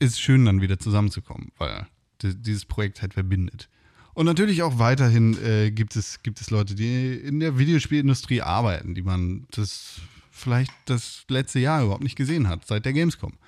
ist 0.00 0.20
schön, 0.20 0.44
dann 0.44 0.60
wieder 0.60 0.78
zusammenzukommen, 0.78 1.52
weil 1.58 1.86
dieses 2.22 2.64
Projekt 2.64 3.02
halt 3.02 3.14
verbindet. 3.14 3.68
Und 4.14 4.26
natürlich 4.26 4.62
auch 4.62 4.78
weiterhin 4.78 5.36
äh, 5.44 5.70
gibt, 5.70 5.94
es, 5.94 6.22
gibt 6.22 6.40
es 6.40 6.50
Leute, 6.50 6.74
die 6.74 7.14
in 7.14 7.38
der 7.38 7.56
Videospielindustrie 7.56 8.42
arbeiten, 8.42 8.94
die 8.94 9.02
man 9.02 9.46
das 9.50 10.00
vielleicht 10.30 10.72
das 10.86 11.24
letzte 11.28 11.60
Jahr 11.60 11.82
überhaupt 11.82 12.02
nicht 12.02 12.16
gesehen 12.16 12.48
hat, 12.48 12.66
seit 12.66 12.84
der 12.84 12.92
Gamescom, 12.92 13.38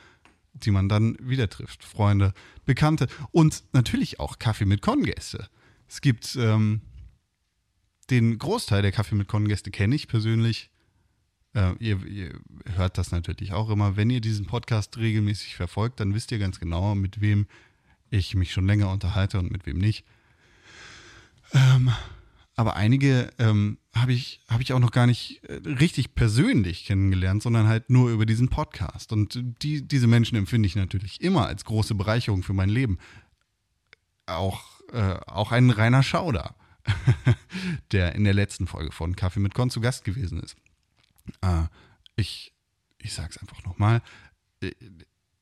die 0.54 0.70
man 0.70 0.88
dann 0.88 1.16
wieder 1.20 1.48
trifft. 1.48 1.84
Freunde, 1.84 2.32
Bekannte 2.64 3.08
und 3.32 3.64
natürlich 3.72 4.20
auch 4.20 4.38
Kaffee 4.38 4.64
mit 4.64 4.82
Con-Gäste. 4.82 5.48
Es 5.88 6.00
gibt 6.00 6.36
ähm, 6.36 6.82
den 8.10 8.38
Großteil 8.38 8.82
der 8.82 8.92
Kaffee 8.92 9.14
mit 9.14 9.28
Con-Gäste 9.28 9.70
kenne 9.70 9.94
ich 9.94 10.08
persönlich. 10.08 10.70
Äh, 11.54 11.74
ihr, 11.78 12.04
ihr, 12.06 12.40
hört 12.76 12.98
das 12.98 13.10
natürlich 13.10 13.52
auch 13.52 13.70
immer. 13.70 13.96
Wenn 13.96 14.10
ihr 14.10 14.20
diesen 14.20 14.46
Podcast 14.46 14.96
regelmäßig 14.98 15.56
verfolgt, 15.56 16.00
dann 16.00 16.14
wisst 16.14 16.30
ihr 16.32 16.38
ganz 16.38 16.60
genau, 16.60 16.94
mit 16.94 17.20
wem 17.20 17.46
ich 18.10 18.34
mich 18.34 18.52
schon 18.52 18.66
länger 18.66 18.90
unterhalte 18.90 19.38
und 19.38 19.50
mit 19.50 19.66
wem 19.66 19.78
nicht. 19.78 20.04
Ähm, 21.52 21.90
aber 22.56 22.76
einige 22.76 23.30
ähm, 23.38 23.78
habe 23.94 24.12
ich, 24.12 24.40
hab 24.48 24.60
ich 24.60 24.72
auch 24.72 24.78
noch 24.78 24.90
gar 24.90 25.06
nicht 25.06 25.42
äh, 25.44 25.60
richtig 25.68 26.14
persönlich 26.14 26.86
kennengelernt, 26.86 27.42
sondern 27.42 27.68
halt 27.68 27.90
nur 27.90 28.10
über 28.10 28.24
diesen 28.24 28.48
Podcast. 28.48 29.12
Und 29.12 29.42
die, 29.62 29.86
diese 29.86 30.06
Menschen 30.06 30.36
empfinde 30.36 30.66
ich 30.66 30.76
natürlich 30.76 31.20
immer 31.20 31.46
als 31.46 31.64
große 31.64 31.94
Bereicherung 31.94 32.42
für 32.42 32.54
mein 32.54 32.70
Leben. 32.70 32.98
Auch, 34.24 34.80
äh, 34.92 35.18
auch 35.26 35.52
ein 35.52 35.70
reiner 35.70 36.02
Schauder. 36.02 36.54
der 37.92 38.14
in 38.14 38.24
der 38.24 38.34
letzten 38.34 38.66
Folge 38.66 38.92
von 38.92 39.16
Kaffee 39.16 39.40
mit 39.40 39.54
Con 39.54 39.70
zu 39.70 39.80
Gast 39.80 40.04
gewesen 40.04 40.40
ist. 40.40 40.56
Äh, 41.42 41.64
ich, 42.16 42.52
ich 42.98 43.12
sage 43.12 43.30
es 43.30 43.38
einfach 43.38 43.64
nochmal. 43.64 44.02
Äh, 44.60 44.72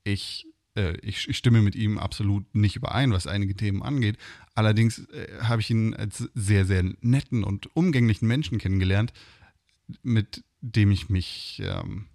ich, 0.04 0.46
äh, 0.76 0.96
ich, 0.98 1.28
ich, 1.28 1.36
stimme 1.36 1.62
mit 1.62 1.74
ihm 1.74 1.98
absolut 1.98 2.54
nicht 2.54 2.76
überein, 2.76 3.12
was 3.12 3.26
einige 3.26 3.54
Themen 3.54 3.82
angeht. 3.82 4.18
Allerdings 4.54 4.98
äh, 5.10 5.40
habe 5.42 5.60
ich 5.60 5.70
ihn 5.70 5.94
als 5.94 6.28
sehr, 6.34 6.64
sehr 6.66 6.84
netten 7.00 7.44
und 7.44 7.74
umgänglichen 7.76 8.26
Menschen 8.26 8.58
kennengelernt, 8.58 9.12
mit 10.02 10.44
dem 10.60 10.90
ich 10.90 11.08
mich 11.08 11.60
ähm, 11.64 12.06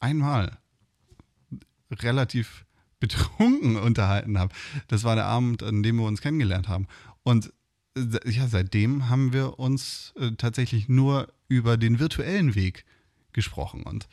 einmal 0.00 0.58
relativ 1.90 2.64
betrunken 3.00 3.76
unterhalten 3.76 4.38
habe. 4.38 4.54
Das 4.88 5.04
war 5.04 5.16
der 5.16 5.26
Abend, 5.26 5.62
an 5.62 5.82
dem 5.82 5.96
wir 5.96 6.06
uns 6.06 6.20
kennengelernt 6.20 6.68
haben. 6.68 6.86
Und 7.22 7.52
ja, 8.24 8.46
seitdem 8.48 9.08
haben 9.08 9.32
wir 9.32 9.58
uns 9.58 10.12
äh, 10.16 10.32
tatsächlich 10.32 10.88
nur 10.88 11.32
über 11.48 11.76
den 11.76 11.98
virtuellen 11.98 12.54
Weg 12.54 12.84
gesprochen. 13.32 13.82
Und 13.82 14.08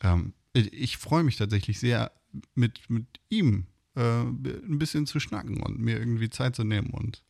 ähm, 0.00 0.32
ich 0.52 0.96
freue 0.96 1.22
mich 1.22 1.36
tatsächlich 1.36 1.78
sehr, 1.78 2.12
mit, 2.54 2.88
mit 2.88 3.06
ihm 3.28 3.66
äh, 3.96 4.22
ein 4.22 4.78
bisschen 4.78 5.06
zu 5.06 5.20
schnacken 5.20 5.60
und 5.60 5.78
mir 5.78 5.98
irgendwie 5.98 6.30
Zeit 6.30 6.56
zu 6.56 6.64
nehmen 6.64 6.90
und 6.90 7.22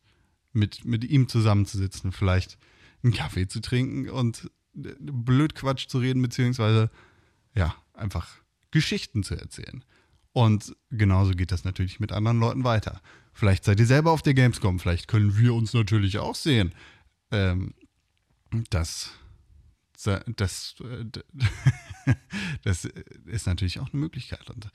mit, 0.53 0.85
mit 0.85 1.03
ihm 1.03 1.27
zusammenzusitzen, 1.27 2.11
vielleicht 2.11 2.57
einen 3.03 3.13
Kaffee 3.13 3.47
zu 3.47 3.61
trinken 3.61 4.09
und 4.09 4.49
äh, 4.75 4.93
blöd 4.99 5.55
Quatsch 5.55 5.87
zu 5.87 5.99
reden, 5.99 6.21
beziehungsweise 6.21 6.89
ja, 7.55 7.75
einfach 7.93 8.29
Geschichten 8.71 9.23
zu 9.23 9.35
erzählen. 9.35 9.83
Und 10.33 10.75
genauso 10.89 11.31
geht 11.31 11.51
das 11.51 11.65
natürlich 11.65 11.99
mit 11.99 12.11
anderen 12.11 12.39
Leuten 12.39 12.63
weiter. 12.63 13.01
Vielleicht 13.33 13.63
seid 13.63 13.79
ihr 13.79 13.85
selber 13.85 14.11
auf 14.11 14.21
der 14.21 14.33
Gamescom, 14.33 14.79
vielleicht 14.79 15.07
können 15.07 15.37
wir 15.37 15.53
uns 15.53 15.73
natürlich 15.73 16.19
auch 16.19 16.35
sehen. 16.35 16.73
Ähm, 17.31 17.73
das, 18.69 19.11
das, 20.35 20.75
das 22.63 22.85
ist 23.25 23.47
natürlich 23.47 23.79
auch 23.79 23.91
eine 23.91 23.99
Möglichkeit. 23.99 24.49
Und 24.49 24.69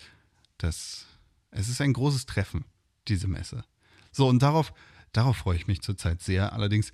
das, 0.58 1.06
es 1.50 1.68
ist 1.68 1.80
ein 1.80 1.92
großes 1.92 2.26
Treffen, 2.26 2.64
diese 3.08 3.28
Messe. 3.28 3.64
So, 4.12 4.28
und 4.28 4.42
darauf, 4.42 4.72
darauf 5.12 5.36
freue 5.36 5.56
ich 5.56 5.66
mich 5.66 5.82
zurzeit 5.82 6.22
sehr. 6.22 6.52
Allerdings 6.52 6.92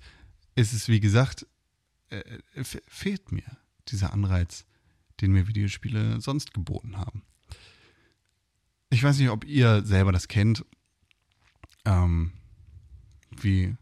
ist 0.55 0.73
es, 0.73 0.89
wie 0.89 0.99
gesagt, 0.99 1.47
äh, 2.09 2.21
fehlt 2.87 3.31
mir 3.31 3.57
dieser 3.87 4.13
Anreiz, 4.13 4.65
den 5.21 5.31
mir 5.31 5.47
Videospiele 5.47 6.21
sonst 6.21 6.53
geboten 6.53 6.97
haben. 6.97 7.23
Ich 8.89 9.03
weiß 9.03 9.17
nicht, 9.17 9.29
ob 9.29 9.45
ihr 9.45 9.83
selber 9.85 10.11
das 10.11 10.27
kennt. 10.27 10.65
Ähm, 11.85 12.31
wie, 13.41 13.75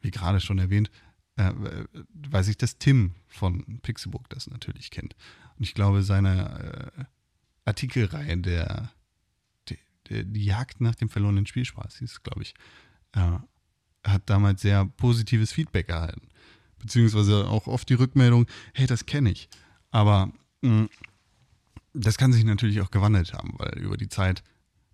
wie 0.00 0.10
gerade 0.10 0.40
schon 0.40 0.58
erwähnt, 0.58 0.90
äh, 1.36 1.52
weiß 2.30 2.48
ich, 2.48 2.56
dass 2.56 2.78
Tim 2.78 3.14
von 3.26 3.80
Pixelbook 3.82 4.28
das 4.30 4.48
natürlich 4.48 4.90
kennt. 4.90 5.14
Und 5.56 5.64
ich 5.64 5.74
glaube, 5.74 6.02
seine 6.02 6.90
äh, 6.96 7.04
Artikelreihe, 7.64 8.38
der, 8.38 8.90
der, 10.08 10.24
die 10.24 10.44
Jagd 10.44 10.80
nach 10.80 10.94
dem 10.94 11.08
verlorenen 11.08 11.46
Spielspaß, 11.46 11.98
hieß 11.98 12.22
glaube 12.22 12.42
ich, 12.42 12.54
äh, 13.12 13.38
hat 14.04 14.22
damals 14.26 14.62
sehr 14.62 14.84
positives 14.84 15.52
Feedback 15.52 15.88
erhalten. 15.88 16.28
Beziehungsweise 16.78 17.48
auch 17.48 17.66
oft 17.66 17.88
die 17.88 17.94
Rückmeldung, 17.94 18.46
hey, 18.74 18.86
das 18.86 19.06
kenne 19.06 19.30
ich. 19.30 19.48
Aber 19.90 20.32
mh, 20.62 20.82
mm, 20.82 20.88
das 21.94 22.18
kann 22.18 22.32
sich 22.32 22.44
natürlich 22.44 22.82
auch 22.82 22.90
gewandelt 22.90 23.32
haben, 23.32 23.54
weil 23.56 23.78
über 23.78 23.96
die 23.96 24.08
Zeit 24.08 24.42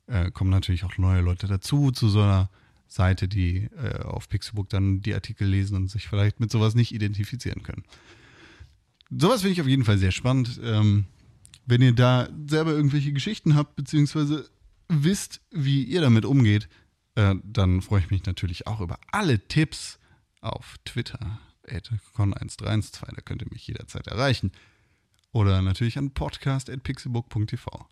äh, 0.06 0.30
kommen 0.30 0.50
natürlich 0.50 0.85
auch 0.85 0.99
neue 0.99 1.21
Leute 1.21 1.47
dazu 1.47 1.90
zu 1.90 2.09
so 2.09 2.23
einer 2.23 2.50
Seite, 2.88 3.28
die 3.28 3.68
äh, 3.82 4.00
auf 4.02 4.28
Pixelbook 4.28 4.68
dann 4.68 5.00
die 5.00 5.14
Artikel 5.14 5.47
lesen 5.49 5.76
und 5.76 5.88
sich 5.88 6.09
vielleicht 6.09 6.40
mit 6.40 6.50
sowas 6.50 6.75
nicht 6.75 6.92
identifizieren 6.92 7.62
können. 7.62 7.85
Sowas 9.11 9.42
finde 9.42 9.52
ich 9.54 9.61
auf 9.61 9.68
jeden 9.68 9.85
Fall 9.85 9.99
sehr 9.99 10.12
spannend. 10.12 10.61
Ähm, 10.62 11.06
wenn 11.66 11.82
ihr 11.82 11.94
da 11.94 12.28
selber 12.47 12.73
irgendwelche 12.73 13.12
Geschichten 13.12 13.54
habt, 13.54 13.76
beziehungsweise 13.76 14.49
wisst, 14.88 15.40
wie 15.50 15.85
ihr 15.85 16.00
damit 16.00 16.25
umgeht, 16.25 16.68
äh, 17.14 17.35
dann 17.44 17.82
freue 17.82 18.00
ich 18.00 18.11
mich 18.11 18.25
natürlich 18.26 18.66
auch 18.66 18.80
über 18.80 18.99
alle 19.11 19.38
Tipps 19.38 19.99
auf 20.40 20.76
Twitter, 20.85 21.38
con1312, 21.66 23.14
da 23.14 23.21
könnt 23.23 23.42
ihr 23.42 23.49
mich 23.50 23.66
jederzeit 23.66 24.06
erreichen. 24.09 24.52
Oder 25.32 25.62
natürlich 25.62 25.97
an 25.99 26.11
podcast.pixelbook.tv. 26.11 27.87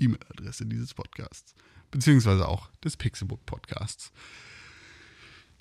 E-Mail-Adresse 0.00 0.66
dieses 0.66 0.94
Podcasts. 0.94 1.54
Beziehungsweise 1.90 2.46
auch 2.48 2.70
des 2.84 2.96
Pixelbook 2.96 3.44
Podcasts. 3.46 4.12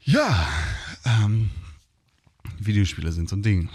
Ja, 0.01 0.47
ähm, 1.05 1.49
Videospiele 2.59 3.11
sind 3.11 3.29
so 3.29 3.35
ein 3.35 3.43
Ding. 3.43 3.69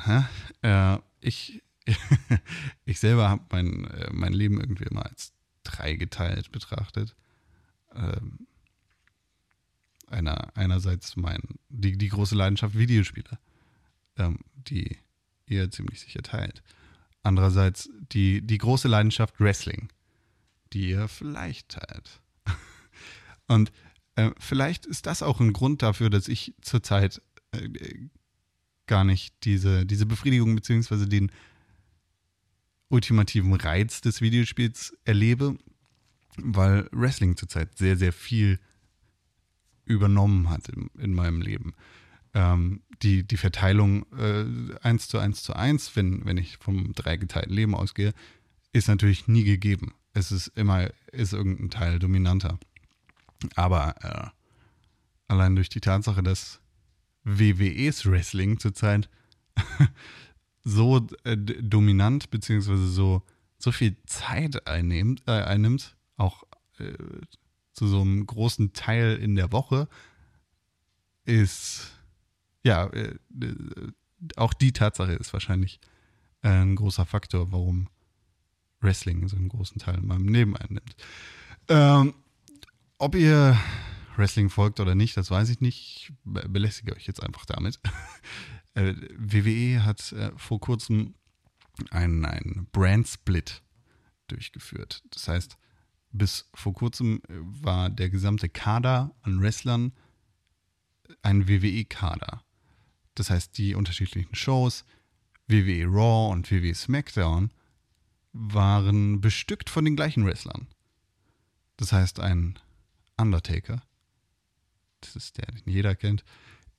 Äh, 0.63 0.99
ich, 1.21 1.63
ich 2.85 3.01
selber 3.01 3.29
habe 3.29 3.45
mein, 3.51 3.85
äh, 3.87 4.11
mein 4.13 4.33
Leben 4.33 4.61
irgendwie 4.61 4.85
immer 4.85 5.07
als 5.07 5.33
dreigeteilt 5.65 6.53
betrachtet. 6.53 7.17
Ähm, 7.95 8.47
einer, 10.07 10.57
einerseits 10.57 11.17
mein, 11.17 11.41
die, 11.69 11.97
die 11.97 12.09
große 12.09 12.35
Leidenschaft 12.35 12.77
Videospiele, 12.77 13.39
ähm, 14.17 14.39
die 14.55 14.99
ihr 15.47 15.71
ziemlich 15.71 16.01
sicher 16.01 16.23
teilt. 16.23 16.63
Andererseits 17.23 17.91
die, 18.13 18.41
die 18.43 18.59
große 18.59 18.89
Leidenschaft 18.89 19.41
Wrestling, 19.41 19.89
die 20.73 20.91
ihr 20.91 21.09
vielleicht 21.09 21.71
teilt. 21.71 22.21
Und 23.47 23.73
äh, 24.17 24.31
vielleicht 24.39 24.87
ist 24.87 25.07
das 25.07 25.23
auch 25.23 25.41
ein 25.41 25.53
Grund 25.53 25.83
dafür, 25.83 26.11
dass 26.11 26.29
ich 26.29 26.55
zurzeit 26.63 27.23
äh, 27.53 27.69
gar 28.87 29.05
nicht 29.05 29.35
diese, 29.45 29.87
diese 29.87 30.07
Befriedigung 30.07 30.55
bzw. 30.55 31.07
den 31.07 31.31
ultimativen 32.89 33.55
Reiz 33.55 34.01
des 34.01 34.21
Videospiels 34.21 34.97
erlebe, 35.05 35.57
weil 36.37 36.89
Wrestling 36.91 37.37
zurzeit 37.37 37.79
sehr, 37.79 37.97
sehr 37.97 38.13
viel 38.13 38.59
übernommen 39.85 40.51
hat 40.51 40.69
in, 40.69 40.89
in 40.99 41.15
meinem 41.15 41.41
Leben 41.41 41.75
ähm, 42.35 42.83
die, 43.03 43.27
die 43.27 43.37
Verteilung 43.37 44.07
äh, 44.17 44.45
1 44.83 45.09
zu 45.09 45.19
1 45.19 45.43
zu 45.43 45.55
1, 45.55 45.97
wenn, 45.97 46.25
wenn 46.25 46.37
ich 46.37 46.59
vom 46.59 46.93
dreigeteilten 46.93 47.53
Leben 47.53 47.75
ausgehe, 47.75 48.13
ist 48.73 48.89
natürlich 48.89 49.27
nie 49.27 49.45
gegeben. 49.45 49.95
Es 50.13 50.33
ist 50.33 50.49
immer, 50.49 50.91
ist 51.13 51.33
irgendein 51.33 51.71
Teil 51.71 51.99
dominanter. 51.99 52.59
Aber 53.57 53.95
äh, 54.03 54.29
allein 55.29 55.55
durch 55.55 55.69
die 55.69 55.81
Tatsache, 55.81 56.23
dass 56.23 56.61
WWEs 57.25 58.07
Wrestling 58.07 58.59
zurzeit 58.59 59.09
so 60.65 61.07
äh, 61.25 61.37
dominant 61.37 62.31
beziehungsweise 62.31 62.87
so, 62.87 63.23
so 63.59 63.73
viel 63.73 63.97
Zeit 64.07 64.67
einnimmt, 64.67 65.23
äh, 65.27 65.43
einnimmt 65.43 65.97
auch 66.17 66.45
äh, 66.79 66.93
zu 67.73 67.87
so 67.87 68.01
einem 68.01 68.27
großen 68.27 68.73
Teil 68.73 69.17
in 69.17 69.37
der 69.37 69.53
Woche, 69.53 69.89
ist 71.25 71.93
ja 72.63 72.87
äh, 72.89 73.15
auch 74.37 74.53
die 74.53 74.73
Tatsache 74.73 75.13
ist 75.13 75.33
wahrscheinlich 75.33 75.81
ein 76.43 76.77
großer 76.77 77.07
Faktor, 77.07 77.53
warum 77.53 77.89
Wrestling 78.81 79.27
so 79.29 79.37
einen 79.37 79.49
großen 79.49 79.79
Teil 79.79 79.99
in 79.99 80.07
meinem 80.07 80.29
Leben 80.29 80.57
einnimmt. 80.57 80.97
Ähm, 81.69 82.15
ob 82.99 83.15
ihr 83.15 83.59
Wrestling 84.17 84.51
folgt 84.51 84.81
oder 84.81 84.95
nicht, 84.95 85.17
das 85.17 85.31
weiß 85.31 85.49
ich 85.49 85.61
nicht. 85.61 86.11
Ich 86.11 86.13
belästige 86.25 86.95
euch 86.95 87.07
jetzt 87.07 87.23
einfach 87.23 87.45
damit. 87.47 87.81
äh, 88.75 88.95
WWE 89.17 89.85
hat 89.85 90.13
äh, 90.13 90.33
vor 90.37 90.61
kurzem 90.61 91.15
einen, 91.91 92.25
einen 92.25 92.69
Brand-Split 92.73 93.63
durchgeführt. 94.29 95.03
Das 95.11 95.29
heißt, 95.29 95.57
bis 96.13 96.51
vor 96.55 96.73
kurzem 96.73 97.23
äh, 97.29 97.35
war 97.39 97.91
der 97.91 98.11
gesamte 98.11 98.49
Kader 98.49 99.15
an 99.23 99.41
Wrestlern 99.41 99.93
ein 101.23 101.49
WWE-Kader. 101.49 102.45
Das 103.15 103.31
heißt, 103.31 103.57
die 103.59 103.75
unterschiedlichen 103.75 104.35
Shows, 104.35 104.85
WWE 105.49 105.87
Raw 105.87 106.33
und 106.33 106.51
WWE 106.51 106.75
SmackDown, 106.75 107.51
waren 108.33 109.21
bestückt 109.21 109.71
von 109.71 109.85
den 109.85 109.97
gleichen 109.97 110.27
Wrestlern. 110.27 110.69
Das 111.77 111.93
heißt, 111.93 112.21
ein 112.21 112.59
Undertaker, 113.17 113.83
das 115.01 115.17
ist 115.17 115.39
der, 115.39 115.47
den 115.47 115.73
jeder 115.73 115.97
kennt, 115.97 116.25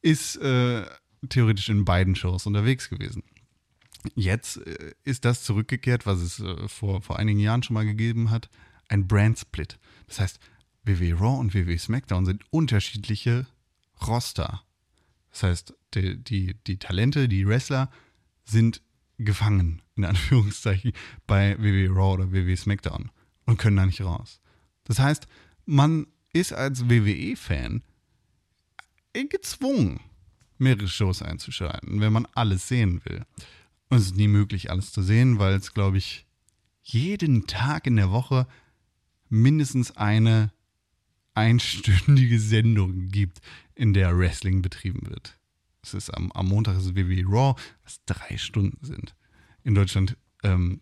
ist 0.01 0.37
äh, 0.37 0.85
theoretisch 1.29 1.69
in 1.69 1.85
beiden 1.85 2.15
Shows 2.15 2.45
unterwegs 2.45 2.89
gewesen. 2.89 3.23
Jetzt 4.15 4.57
äh, 4.57 4.93
ist 5.03 5.25
das 5.25 5.43
zurückgekehrt, 5.43 6.05
was 6.05 6.19
es 6.19 6.39
äh, 6.39 6.67
vor, 6.67 7.01
vor 7.01 7.19
einigen 7.19 7.39
Jahren 7.39 7.63
schon 7.63 7.75
mal 7.75 7.85
gegeben 7.85 8.29
hat, 8.29 8.49
ein 8.87 9.07
Brand 9.07 9.39
Split. 9.39 9.77
Das 10.07 10.19
heißt, 10.19 10.39
WWE 10.83 11.13
Raw 11.13 11.39
und 11.39 11.53
WWE 11.53 11.77
SmackDown 11.77 12.25
sind 12.25 12.43
unterschiedliche 12.51 13.45
Roster. 14.05 14.63
Das 15.31 15.43
heißt, 15.43 15.73
die, 15.93 16.17
die, 16.23 16.55
die 16.65 16.77
Talente, 16.77 17.27
die 17.27 17.47
Wrestler 17.47 17.91
sind 18.43 18.81
gefangen, 19.23 19.81
in 19.95 20.05
Anführungszeichen, 20.05 20.93
bei 21.27 21.57
WWE 21.59 21.89
Raw 21.89 22.13
oder 22.13 22.31
WWE 22.31 22.55
SmackDown 22.55 23.11
und 23.45 23.57
können 23.57 23.77
da 23.77 23.85
nicht 23.85 24.01
raus. 24.01 24.41
Das 24.83 24.99
heißt, 24.99 25.27
man 25.65 26.07
ist 26.33 26.53
als 26.53 26.89
WWE-Fan 26.89 27.83
gezwungen, 29.29 29.99
mehrere 30.57 30.87
Shows 30.87 31.21
einzuschalten, 31.21 31.99
wenn 32.01 32.13
man 32.13 32.27
alles 32.33 32.67
sehen 32.67 33.01
will. 33.05 33.25
Und 33.89 33.97
es 33.97 34.05
ist 34.05 34.15
nie 34.15 34.27
möglich, 34.27 34.71
alles 34.71 34.91
zu 34.91 35.01
sehen, 35.01 35.39
weil 35.39 35.53
es, 35.55 35.73
glaube 35.73 35.97
ich, 35.97 36.25
jeden 36.81 37.47
Tag 37.47 37.87
in 37.87 37.97
der 37.97 38.11
Woche 38.11 38.47
mindestens 39.29 39.95
eine 39.97 40.51
einstündige 41.33 42.39
Sendung 42.39 43.09
gibt, 43.09 43.39
in 43.75 43.93
der 43.93 44.17
Wrestling 44.17 44.61
betrieben 44.61 45.09
wird. 45.09 45.37
Es 45.81 45.93
ist 45.93 46.09
am, 46.11 46.31
am 46.31 46.47
Montag 46.47 46.77
ist 46.77 46.95
WWE 46.95 47.25
Raw, 47.25 47.59
was 47.83 48.01
drei 48.05 48.37
Stunden 48.37 48.83
sind. 48.85 49.15
In 49.63 49.75
Deutschland 49.75 50.17
ähm, 50.43 50.81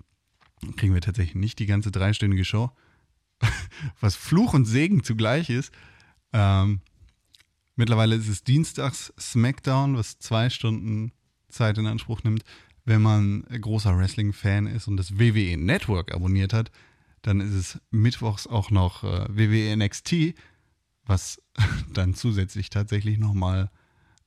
kriegen 0.75 0.93
wir 0.93 1.01
tatsächlich 1.01 1.35
nicht 1.35 1.59
die 1.59 1.65
ganze 1.65 1.91
dreistündige 1.91 2.45
Show, 2.45 2.71
was 3.99 4.15
Fluch 4.15 4.53
und 4.53 4.65
Segen 4.65 5.03
zugleich 5.03 5.49
ist. 5.49 5.73
Ähm, 6.33 6.81
mittlerweile 7.75 8.15
ist 8.15 8.27
es 8.27 8.43
dienstags 8.43 9.13
SmackDown, 9.19 9.95
was 9.95 10.19
zwei 10.19 10.49
Stunden 10.49 11.11
Zeit 11.49 11.77
in 11.77 11.87
Anspruch 11.87 12.23
nimmt. 12.23 12.43
Wenn 12.85 13.01
man 13.01 13.43
großer 13.43 13.97
Wrestling-Fan 13.97 14.67
ist 14.67 14.87
und 14.87 14.97
das 14.97 15.19
WWE 15.19 15.57
Network 15.57 16.13
abonniert 16.13 16.53
hat, 16.53 16.71
dann 17.21 17.39
ist 17.39 17.53
es 17.53 17.79
mittwochs 17.91 18.47
auch 18.47 18.71
noch 18.71 19.03
äh, 19.03 19.25
WWE 19.29 19.75
NXT, 19.75 20.35
was 21.05 21.41
dann 21.93 22.13
zusätzlich 22.13 22.69
tatsächlich 22.69 23.17
nochmal 23.17 23.71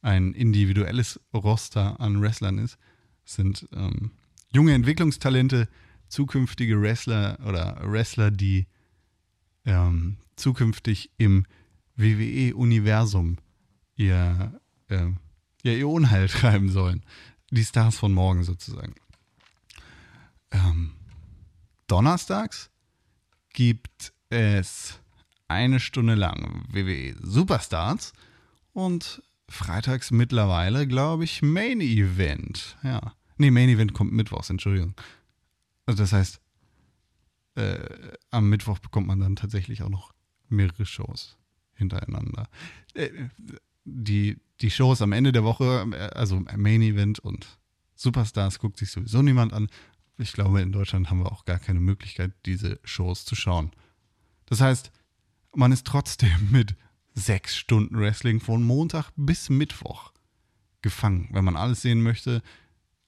ein 0.03 0.35
individuelles 0.35 1.21
Roster 1.33 1.99
an 2.01 2.21
Wrestlern 2.21 2.59
ist. 2.59 2.77
Es 3.25 3.35
sind 3.35 3.69
ähm, 3.73 4.11
junge 4.53 4.75
Entwicklungstalente, 4.75 5.69
zukünftige 6.09 6.81
Wrestler 6.83 7.39
oder 7.47 7.81
Wrestler, 7.85 8.31
die 8.31 8.67
ähm, 9.65 10.19
zukünftig 10.37 11.11
im 11.17 11.47
WWE-Universum 11.97 13.39
ihr, 13.97 14.61
äh, 14.89 15.07
ja, 15.63 15.73
ihr 15.73 15.89
Unheil 15.89 16.29
treiben 16.29 16.69
sollen. 16.69 17.03
Die 17.51 17.65
Stars 17.65 17.99
von 17.99 18.13
morgen 18.13 18.45
sozusagen. 18.45 18.95
Ähm, 20.51 20.93
donnerstags 21.87 22.71
gibt 23.53 24.13
es 24.31 24.99
eine 25.49 25.81
Stunde 25.81 26.15
lang 26.15 26.65
WWE 26.71 27.15
Superstars 27.23 28.13
und 28.73 29.23
freitags 29.53 30.11
mittlerweile, 30.11 30.87
glaube 30.87 31.25
ich, 31.25 31.43
Main 31.43 31.81
Event. 31.81 32.77
Ja. 32.83 33.15
Nee, 33.39 33.51
Main 33.51 33.69
Event 33.69 33.95
kommt 33.95 34.13
mittwochs, 34.13 34.51
Entschuldigung. 34.51 34.95
Also 35.87 36.03
das 36.03 36.13
heißt, 36.13 36.41
äh, 37.55 37.79
am 38.31 38.49
Mittwoch 38.49 38.79
bekommt 38.79 39.07
man 39.07 39.21
dann 39.21 39.37
tatsächlich 39.37 39.83
auch 39.83 39.89
noch 39.89 40.13
mehrere 40.49 40.87
Shows 40.87 41.37
hintereinander. 41.75 42.49
Äh, 42.95 43.11
die, 43.85 44.39
die 44.61 44.71
Shows 44.71 45.03
am 45.03 45.13
Ende 45.13 45.33
der 45.33 45.45
Woche, 45.45 45.87
äh, 45.93 45.97
also 46.15 46.41
Main 46.57 46.83
Event 46.83 47.19
und 47.19 47.59
Superstars, 47.95 48.59
guckt 48.59 48.79
sich 48.79 48.91
sowieso 48.91 49.23
niemand 49.23 49.53
an. 49.53 49.69
Ich 50.19 50.33
glaube, 50.33 50.61
in 50.61 50.73
Deutschland 50.73 51.11
haben 51.11 51.21
wir 51.21 51.33
auch 51.33 51.45
gar 51.45 51.59
keine 51.59 51.81
Möglichkeit, 51.81 52.33
diese 52.47 52.79
Shows 52.85 53.25
zu 53.25 53.35
schauen. 53.35 53.73
Das 54.47 54.61
heißt, 54.61 54.93
man 55.55 55.73
ist 55.73 55.87
trotzdem 55.87 56.31
mit 56.51 56.77
sechs 57.15 57.57
Stunden 57.57 57.99
Wrestling 57.99 58.41
von 58.41 58.63
Montag 58.63 59.11
bis 59.17 59.51
Mittwoch 59.51 60.13
gefangen, 60.83 61.29
wenn 61.33 61.45
man 61.45 61.57
alles 61.57 61.83
sehen 61.83 62.03
möchte. 62.03 62.43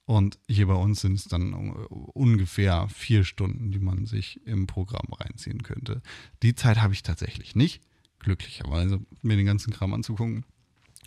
Und 0.07 0.39
hier 0.47 0.67
bei 0.67 0.75
uns 0.75 1.01
sind 1.01 1.15
es 1.15 1.25
dann 1.25 1.55
ungefähr 1.55 2.89
vier 2.89 3.25
Stunden, 3.25 3.73
die 3.73 3.79
man 3.79 4.05
sich 4.07 4.47
im 4.47 4.67
Programm 4.67 5.13
reinziehen 5.13 5.63
könnte. 5.63 6.03
Die 6.43 6.55
Zeit 6.55 6.83
habe 6.83 6.93
ich 6.93 7.03
tatsächlich 7.03 7.57
nicht, 7.57 7.83
glücklicherweise, 8.19 9.01
mir 9.23 9.37
den 9.37 9.47
ganzen 9.47 9.73
Kram 9.73 9.95
anzugucken. 9.95 10.45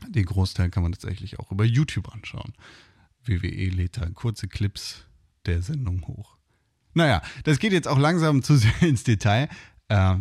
Den 0.10 0.26
Großteil 0.26 0.70
kann 0.70 0.84
man 0.84 0.94
tatsächlich 0.94 1.40
auch 1.40 1.52
über 1.52 1.64
YouTube 1.64 2.12
anschauen. 2.14 2.54
WWE 3.24 3.70
lädt 3.70 3.98
da 3.98 4.10
kurze 4.10 4.48
Clips 4.48 5.06
der 5.46 5.62
Sendung 5.62 6.06
hoch. 6.08 6.38
Naja, 6.94 7.22
das 7.44 7.60
geht 7.60 7.74
jetzt 7.74 7.88
auch 7.88 8.00
langsam 8.00 8.42
zu 8.42 8.56
sehr 8.56 8.82
ins 8.82 9.04
Detail. 9.04 9.50
Äh, 9.90 10.18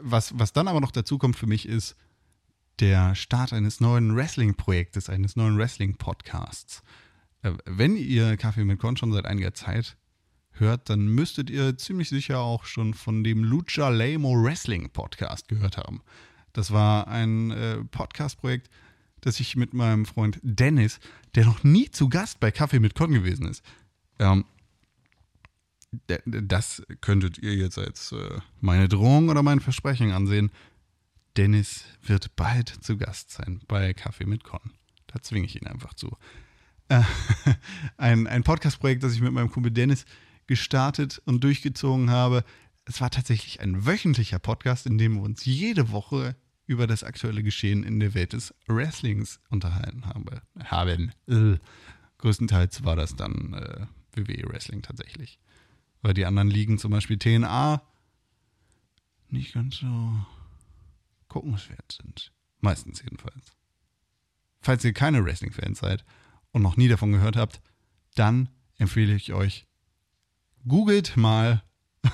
was, 0.00 0.38
was 0.38 0.52
dann 0.52 0.68
aber 0.68 0.80
noch 0.80 0.90
dazu 0.90 1.18
kommt 1.18 1.36
für 1.36 1.46
mich 1.46 1.66
ist 1.66 1.96
der 2.80 3.14
Start 3.14 3.52
eines 3.52 3.80
neuen 3.80 4.16
Wrestling-Projektes, 4.16 5.08
eines 5.08 5.36
neuen 5.36 5.56
Wrestling-Podcasts. 5.56 6.82
Äh, 7.42 7.52
wenn 7.66 7.96
ihr 7.96 8.36
Kaffee 8.36 8.64
mit 8.64 8.80
Korn 8.80 8.96
schon 8.96 9.12
seit 9.12 9.26
einiger 9.26 9.54
Zeit 9.54 9.96
hört, 10.52 10.88
dann 10.90 11.06
müsstet 11.06 11.50
ihr 11.50 11.76
ziemlich 11.76 12.08
sicher 12.08 12.40
auch 12.40 12.64
schon 12.64 12.94
von 12.94 13.24
dem 13.24 13.44
Lucha 13.44 13.88
Lamo 13.88 14.42
Wrestling 14.42 14.90
Podcast 14.90 15.48
gehört 15.48 15.76
haben. 15.76 16.02
Das 16.52 16.72
war 16.72 17.08
ein 17.08 17.50
äh, 17.50 17.84
Podcast-Projekt, 17.84 18.70
das 19.20 19.40
ich 19.40 19.56
mit 19.56 19.74
meinem 19.74 20.06
Freund 20.06 20.38
Dennis, 20.42 21.00
der 21.34 21.46
noch 21.46 21.64
nie 21.64 21.90
zu 21.90 22.08
Gast 22.08 22.40
bei 22.40 22.50
Kaffee 22.50 22.80
mit 22.80 22.94
Con 22.94 23.12
gewesen 23.12 23.46
ist, 23.46 23.64
ähm, 24.18 24.44
das 26.26 26.82
könntet 27.00 27.38
ihr 27.38 27.54
jetzt 27.54 27.78
als 27.78 28.12
äh, 28.12 28.38
meine 28.60 28.88
Drohung 28.88 29.28
oder 29.28 29.42
mein 29.42 29.60
Versprechen 29.60 30.12
ansehen. 30.12 30.50
Dennis 31.36 31.84
wird 32.02 32.36
bald 32.36 32.68
zu 32.68 32.96
Gast 32.96 33.30
sein 33.30 33.60
bei 33.66 33.92
Kaffee 33.92 34.26
mit 34.26 34.44
Con. 34.44 34.60
Da 35.08 35.20
zwinge 35.20 35.46
ich 35.46 35.60
ihn 35.60 35.66
einfach 35.66 35.94
zu. 35.94 36.16
Äh, 36.88 37.02
ein 37.96 38.26
ein 38.26 38.44
Podcast-Projekt, 38.44 39.02
das 39.02 39.14
ich 39.14 39.20
mit 39.20 39.32
meinem 39.32 39.50
Kumpel 39.50 39.72
Dennis 39.72 40.04
gestartet 40.46 41.20
und 41.24 41.42
durchgezogen 41.42 42.10
habe. 42.10 42.44
Es 42.84 43.00
war 43.00 43.10
tatsächlich 43.10 43.60
ein 43.60 43.86
wöchentlicher 43.86 44.38
Podcast, 44.38 44.86
in 44.86 44.98
dem 44.98 45.14
wir 45.14 45.22
uns 45.22 45.44
jede 45.44 45.90
Woche 45.90 46.36
über 46.66 46.86
das 46.86 47.02
aktuelle 47.02 47.42
Geschehen 47.42 47.82
in 47.82 48.00
der 48.00 48.14
Welt 48.14 48.32
des 48.32 48.54
Wrestlings 48.66 49.40
unterhalten 49.50 50.06
haben. 50.06 50.24
haben. 50.64 51.12
Größtenteils 52.18 52.84
war 52.84 52.96
das 52.96 53.16
dann 53.16 53.54
äh, 53.54 53.86
WWE 54.14 54.48
Wrestling 54.48 54.82
tatsächlich 54.82 55.38
weil 56.04 56.12
die 56.12 56.26
anderen 56.26 56.50
Ligen, 56.50 56.76
zum 56.76 56.90
Beispiel 56.90 57.18
TNA, 57.18 57.82
nicht 59.30 59.54
ganz 59.54 59.78
so 59.78 59.86
guckenswert 61.28 61.92
sind. 61.92 62.30
Meistens 62.60 63.02
jedenfalls. 63.02 63.52
Falls 64.60 64.84
ihr 64.84 64.92
keine 64.92 65.24
Wrestling-Fans 65.24 65.78
seid 65.78 66.04
und 66.52 66.60
noch 66.60 66.76
nie 66.76 66.88
davon 66.88 67.10
gehört 67.10 67.36
habt, 67.36 67.62
dann 68.14 68.50
empfehle 68.76 69.14
ich 69.14 69.32
euch, 69.32 69.66
googelt 70.68 71.16
mal 71.16 71.62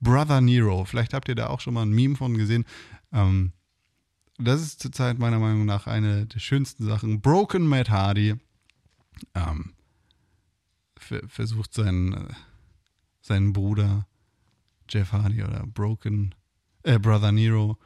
Brother 0.00 0.42
Nero. 0.42 0.84
Vielleicht 0.84 1.14
habt 1.14 1.28
ihr 1.28 1.34
da 1.34 1.46
auch 1.46 1.60
schon 1.60 1.72
mal 1.72 1.86
ein 1.86 1.92
Meme 1.94 2.16
von 2.16 2.36
gesehen. 2.36 2.66
Ähm, 3.10 3.52
das 4.36 4.60
ist 4.60 4.80
zurzeit 4.80 5.18
meiner 5.18 5.38
Meinung 5.38 5.64
nach 5.64 5.86
eine 5.86 6.26
der 6.26 6.40
schönsten 6.40 6.84
Sachen. 6.84 7.22
Broken 7.22 7.66
Matt 7.66 7.88
Hardy 7.88 8.34
ähm, 9.34 9.72
versucht 10.98 11.72
seinen, 11.72 12.12
äh, 12.12 12.34
seinen 13.20 13.52
Bruder 13.52 14.06
Jeff 14.88 15.12
Hardy 15.12 15.42
oder 15.42 15.66
Broken 15.66 16.34
äh, 16.82 16.98
Brother 16.98 17.32
Nero 17.32 17.78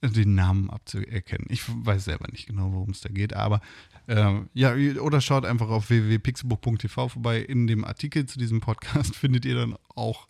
den 0.00 0.34
Namen 0.34 0.70
abzuerkennen. 0.70 1.46
Ich 1.50 1.62
weiß 1.66 2.04
selber 2.04 2.28
nicht 2.30 2.46
genau, 2.46 2.72
worum 2.72 2.90
es 2.90 3.00
da 3.00 3.08
geht, 3.08 3.34
aber 3.34 3.60
äh, 4.06 4.40
ja, 4.54 4.74
oder 5.00 5.20
schaut 5.20 5.44
einfach 5.44 5.68
auf 5.68 5.90
www.pixelbook.tv 5.90 7.08
vorbei. 7.08 7.40
In 7.40 7.66
dem 7.66 7.84
Artikel 7.84 8.26
zu 8.26 8.38
diesem 8.38 8.60
Podcast 8.60 9.16
findet 9.16 9.44
ihr 9.44 9.56
dann 9.56 9.76
auch 9.94 10.28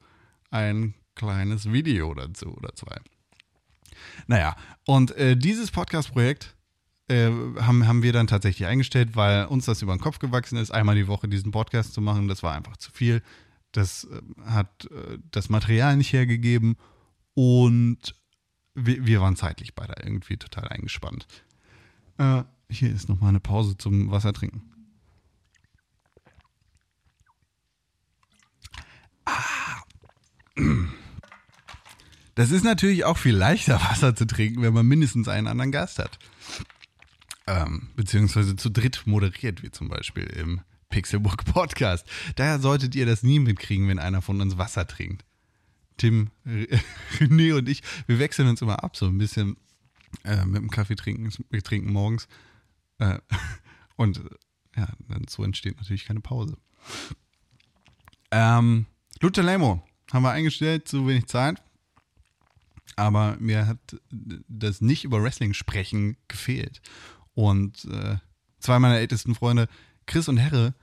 ein 0.51 0.95
kleines 1.15 1.71
Video 1.71 2.15
dazu 2.15 2.57
oder 2.57 2.75
zwei. 2.75 2.97
Naja, 4.27 4.57
und 4.87 5.11
äh, 5.17 5.37
dieses 5.37 5.71
Podcast-Projekt 5.71 6.57
äh, 7.09 7.31
haben, 7.61 7.87
haben 7.87 8.03
wir 8.03 8.13
dann 8.13 8.27
tatsächlich 8.27 8.67
eingestellt, 8.67 9.17
weil 9.17 9.47
uns 9.47 9.67
das 9.67 9.83
über 9.83 9.95
den 9.95 10.01
Kopf 10.01 10.19
gewachsen 10.19 10.57
ist, 10.57 10.71
einmal 10.71 10.95
die 10.95 11.09
Woche 11.09 11.29
diesen 11.29 11.51
Podcast 11.51 11.93
zu 11.93 12.01
machen. 12.01 12.29
Das 12.29 12.43
war 12.43 12.55
einfach 12.55 12.77
zu 12.77 12.91
viel. 12.91 13.23
Das 13.79 14.09
äh, 14.11 14.21
hat 14.45 14.87
äh, 14.91 15.19
das 15.31 15.51
Material 15.51 15.97
nicht 15.97 16.13
hergegeben 16.13 16.77
und 17.35 18.17
wir, 18.75 19.07
wir, 19.07 19.21
waren 19.21 19.37
zeitlich 19.37 19.77
beide 19.77 19.95
irgendwie 20.03 20.37
total 20.37 20.67
eingespannt. 20.67 21.29
Äh, 22.19 22.43
hier 22.69 22.93
ist 22.93 23.09
nochmal 23.09 23.29
eine 23.29 23.39
Pause 23.39 23.77
zum 23.79 24.11
Wasser 24.11 24.33
trinken. 24.33 24.63
Ah. 29.25 29.83
Das 32.35 32.51
ist 32.51 32.65
natürlich 32.65 33.05
auch 33.05 33.17
viel 33.17 33.37
leichter, 33.37 33.81
Wasser 33.91 34.17
zu 34.17 34.27
trinken, 34.27 34.63
wenn 34.63 34.75
man 34.75 34.87
mindestens 34.87 35.29
einen 35.29 35.47
anderen 35.47 35.71
Gast 35.71 36.01
hat. 36.01 36.19
Ähm, 37.47 37.91
beziehungsweise 37.95 38.57
zu 38.57 38.71
dritt 38.71 39.07
moderiert, 39.07 39.63
wie 39.63 39.71
zum 39.71 39.89
Beispiel 39.89 40.25
im 40.25 40.63
Pixelbook 40.89 41.45
Podcast. 41.45 42.07
Daher 42.37 42.59
solltet 42.59 42.95
ihr 42.95 43.07
das 43.07 43.23
nie 43.23 43.39
mitkriegen, 43.39 43.89
wenn 43.89 43.99
einer 43.99 44.23
von 44.23 44.41
uns 44.41 44.59
Wasser 44.59 44.87
trinkt. 44.87 45.25
Tim, 45.97 46.31
René 46.47 47.57
und 47.57 47.69
ich, 47.69 47.83
wir 48.07 48.19
wechseln 48.19 48.49
uns 48.49 48.63
immer 48.63 48.83
ab, 48.85 48.97
so 48.97 49.07
ein 49.07 49.19
bisschen 49.19 49.57
äh, 50.25 50.45
mit 50.45 50.63
dem 50.63 50.71
Kaffee 50.71 50.97
trinken. 50.97 51.31
Wir 51.51 51.63
trinken 51.63 51.93
morgens. 51.93 52.29
Äh, 52.99 53.19
und 53.97 54.23
ja, 54.77 54.89
dann 55.09 55.27
so 55.29 55.43
entsteht 55.45 55.77
natürlich 55.77 56.05
keine 56.05 56.21
Pause. 56.21 56.57
Ähm, 58.31 58.87
Luther 59.21 59.43
Lemo 59.43 59.83
haben 60.13 60.23
wir 60.23 60.31
eingestellt, 60.31 60.87
zu 60.89 61.07
wenig 61.07 61.27
Zeit 61.27 61.63
aber 62.99 63.37
mir 63.39 63.67
hat 63.69 63.79
das 64.11 64.81
nicht 64.81 65.05
über 65.05 65.23
Wrestling 65.23 65.55
sprechen 65.55 66.17
gefehlt. 66.27 66.83
Und 67.35 67.85
äh, 67.85 68.17
zwei 68.59 68.81
meiner 68.81 68.99
ältesten 68.99 69.37
Freunde, 69.37 69.69
Chris 70.09 70.27
und 70.27 70.39
Herre, 70.39 70.75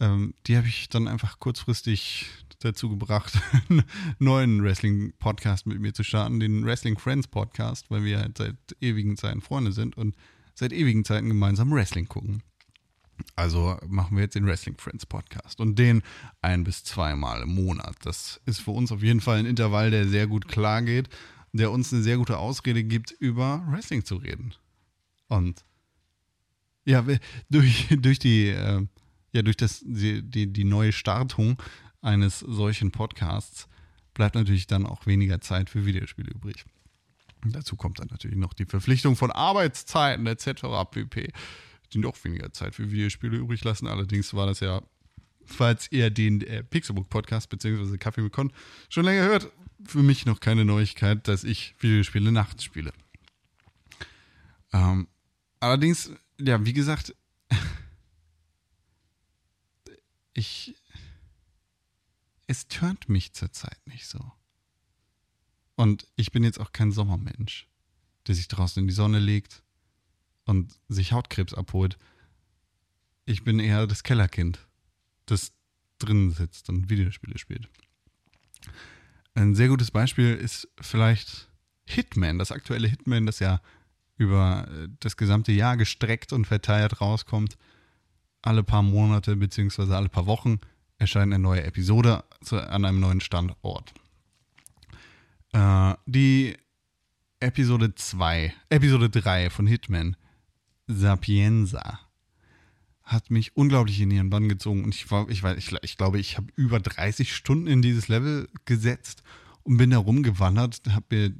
ähm, 0.00 0.34
die 0.48 0.56
habe 0.56 0.66
ich 0.66 0.88
dann 0.88 1.06
einfach 1.06 1.38
kurzfristig 1.38 2.26
dazu 2.58 2.90
gebracht, 2.90 3.40
einen 3.70 3.84
neuen 4.18 4.64
Wrestling-Podcast 4.64 5.64
mit 5.66 5.80
mir 5.80 5.94
zu 5.94 6.02
starten, 6.02 6.40
den 6.40 6.66
Wrestling 6.66 6.98
Friends 6.98 7.28
Podcast, 7.28 7.88
weil 7.88 8.02
wir 8.02 8.18
halt 8.18 8.38
seit 8.38 8.56
ewigen 8.80 9.16
Zeiten 9.16 9.40
Freunde 9.42 9.70
sind 9.70 9.96
und 9.96 10.16
seit 10.56 10.72
ewigen 10.72 11.04
Zeiten 11.04 11.28
gemeinsam 11.28 11.70
Wrestling 11.70 12.08
gucken. 12.08 12.42
Also 13.36 13.78
machen 13.86 14.16
wir 14.16 14.24
jetzt 14.24 14.34
den 14.34 14.46
Wrestling 14.46 14.76
Friends 14.76 15.06
Podcast 15.06 15.60
und 15.60 15.78
den 15.78 16.02
ein 16.40 16.64
bis 16.64 16.82
zweimal 16.82 17.42
im 17.42 17.54
Monat. 17.54 17.94
Das 18.02 18.40
ist 18.44 18.60
für 18.60 18.72
uns 18.72 18.90
auf 18.90 19.04
jeden 19.04 19.20
Fall 19.20 19.38
ein 19.38 19.46
Intervall, 19.46 19.92
der 19.92 20.08
sehr 20.08 20.26
gut 20.26 20.48
klar 20.48 20.82
geht, 20.82 21.08
der 21.52 21.70
uns 21.70 21.92
eine 21.92 22.02
sehr 22.02 22.16
gute 22.16 22.38
Ausrede 22.38 22.82
gibt, 22.82 23.12
über 23.12 23.62
Wrestling 23.68 24.04
zu 24.04 24.16
reden. 24.16 24.52
Und 25.28 25.64
ja, 26.84 27.04
durch, 27.50 27.88
durch 27.98 28.18
die, 28.18 28.48
äh, 28.48 28.86
ja, 29.32 29.42
durch 29.42 29.56
das, 29.56 29.82
die, 29.84 30.22
die, 30.22 30.52
die 30.52 30.64
neue 30.64 30.92
Startung 30.92 31.60
eines 32.00 32.40
solchen 32.40 32.90
Podcasts 32.90 33.68
bleibt 34.14 34.34
natürlich 34.34 34.66
dann 34.66 34.86
auch 34.86 35.06
weniger 35.06 35.40
Zeit 35.40 35.70
für 35.70 35.86
Videospiele 35.86 36.30
übrig. 36.30 36.64
dazu 37.44 37.76
kommt 37.76 38.00
dann 38.00 38.08
natürlich 38.10 38.36
noch 38.36 38.52
die 38.52 38.66
Verpflichtung 38.66 39.16
von 39.16 39.30
Arbeitszeiten 39.30 40.26
etc. 40.26 40.62
pp 40.90 41.32
die 41.92 41.98
noch 41.98 42.22
weniger 42.24 42.52
Zeit 42.52 42.74
für 42.74 42.90
Videospiele 42.90 43.36
übrig 43.36 43.62
lassen. 43.64 43.86
Allerdings 43.86 44.34
war 44.34 44.46
das 44.46 44.60
ja, 44.60 44.82
falls 45.44 45.90
ihr 45.90 46.10
den 46.10 46.40
äh, 46.42 46.62
Pixelbook-Podcast 46.62 47.48
bzw. 47.48 47.98
Kaffee 47.98 48.22
mit 48.22 48.32
Con 48.32 48.52
schon 48.88 49.04
länger 49.04 49.24
hört, 49.24 49.52
für 49.84 50.02
mich 50.02 50.26
noch 50.26 50.40
keine 50.40 50.64
Neuigkeit, 50.64 51.26
dass 51.28 51.44
ich 51.44 51.74
Videospiele 51.80 52.32
nachts 52.32 52.64
spiele. 52.64 52.92
Ähm, 54.72 55.06
allerdings, 55.60 56.10
ja, 56.44 56.64
wie 56.64 56.72
gesagt, 56.72 57.14
ich. 60.34 60.74
Es 62.46 62.68
turnt 62.68 63.08
mich 63.08 63.32
zurzeit 63.32 63.80
nicht 63.86 64.06
so. 64.06 64.20
Und 65.74 66.06
ich 66.16 66.32
bin 66.32 66.44
jetzt 66.44 66.60
auch 66.60 66.72
kein 66.72 66.92
Sommermensch, 66.92 67.66
der 68.26 68.34
sich 68.34 68.48
draußen 68.48 68.82
in 68.82 68.88
die 68.88 68.94
Sonne 68.94 69.20
legt 69.20 69.62
und 70.44 70.78
sich 70.88 71.12
Hautkrebs 71.12 71.54
abholt. 71.54 71.96
Ich 73.24 73.42
bin 73.44 73.58
eher 73.58 73.86
das 73.86 74.02
Kellerkind, 74.02 74.66
das 75.24 75.52
drinnen 75.98 76.32
sitzt 76.32 76.68
und 76.68 76.90
Videospiele 76.90 77.38
spielt. 77.38 77.70
Ein 79.34 79.54
sehr 79.54 79.68
gutes 79.68 79.90
Beispiel 79.90 80.34
ist 80.34 80.68
vielleicht 80.78 81.48
Hitman, 81.86 82.38
das 82.38 82.52
aktuelle 82.52 82.88
Hitman, 82.88 83.24
das 83.24 83.38
ja 83.38 83.62
über 84.22 84.66
äh, 84.68 84.88
das 85.00 85.16
gesamte 85.16 85.52
Jahr 85.52 85.76
gestreckt 85.76 86.32
und 86.32 86.46
verteilt 86.46 87.00
rauskommt. 87.00 87.56
Alle 88.40 88.62
paar 88.62 88.82
Monate 88.82 89.36
bzw. 89.36 89.92
alle 89.94 90.08
paar 90.08 90.26
Wochen 90.26 90.58
erscheint 90.98 91.32
eine 91.32 91.42
neue 91.42 91.62
Episode 91.64 92.24
an 92.50 92.84
einem 92.84 93.00
neuen 93.00 93.20
Standort. 93.20 93.92
Äh, 95.52 95.94
die 96.06 96.56
Episode 97.40 97.94
2, 97.94 98.54
Episode 98.68 99.10
3 99.10 99.50
von 99.50 99.66
Hitman 99.66 100.16
Sapienza 100.86 102.00
hat 103.02 103.30
mich 103.30 103.56
unglaublich 103.56 104.00
in 104.00 104.10
ihren 104.10 104.30
Bann 104.30 104.48
gezogen 104.48 104.84
und 104.84 104.94
ich 104.94 105.06
ich 105.28 105.42
ich, 105.42 105.72
ich 105.82 105.96
glaube, 105.96 106.18
ich 106.18 106.36
habe 106.36 106.46
über 106.56 106.80
30 106.80 107.34
Stunden 107.34 107.66
in 107.66 107.82
dieses 107.82 108.08
Level 108.08 108.48
gesetzt 108.64 109.22
und 109.64 109.76
bin 109.76 109.90
da 109.90 109.98
rumgewandert, 109.98 110.82
habe 110.90 111.06
mir 111.10 111.34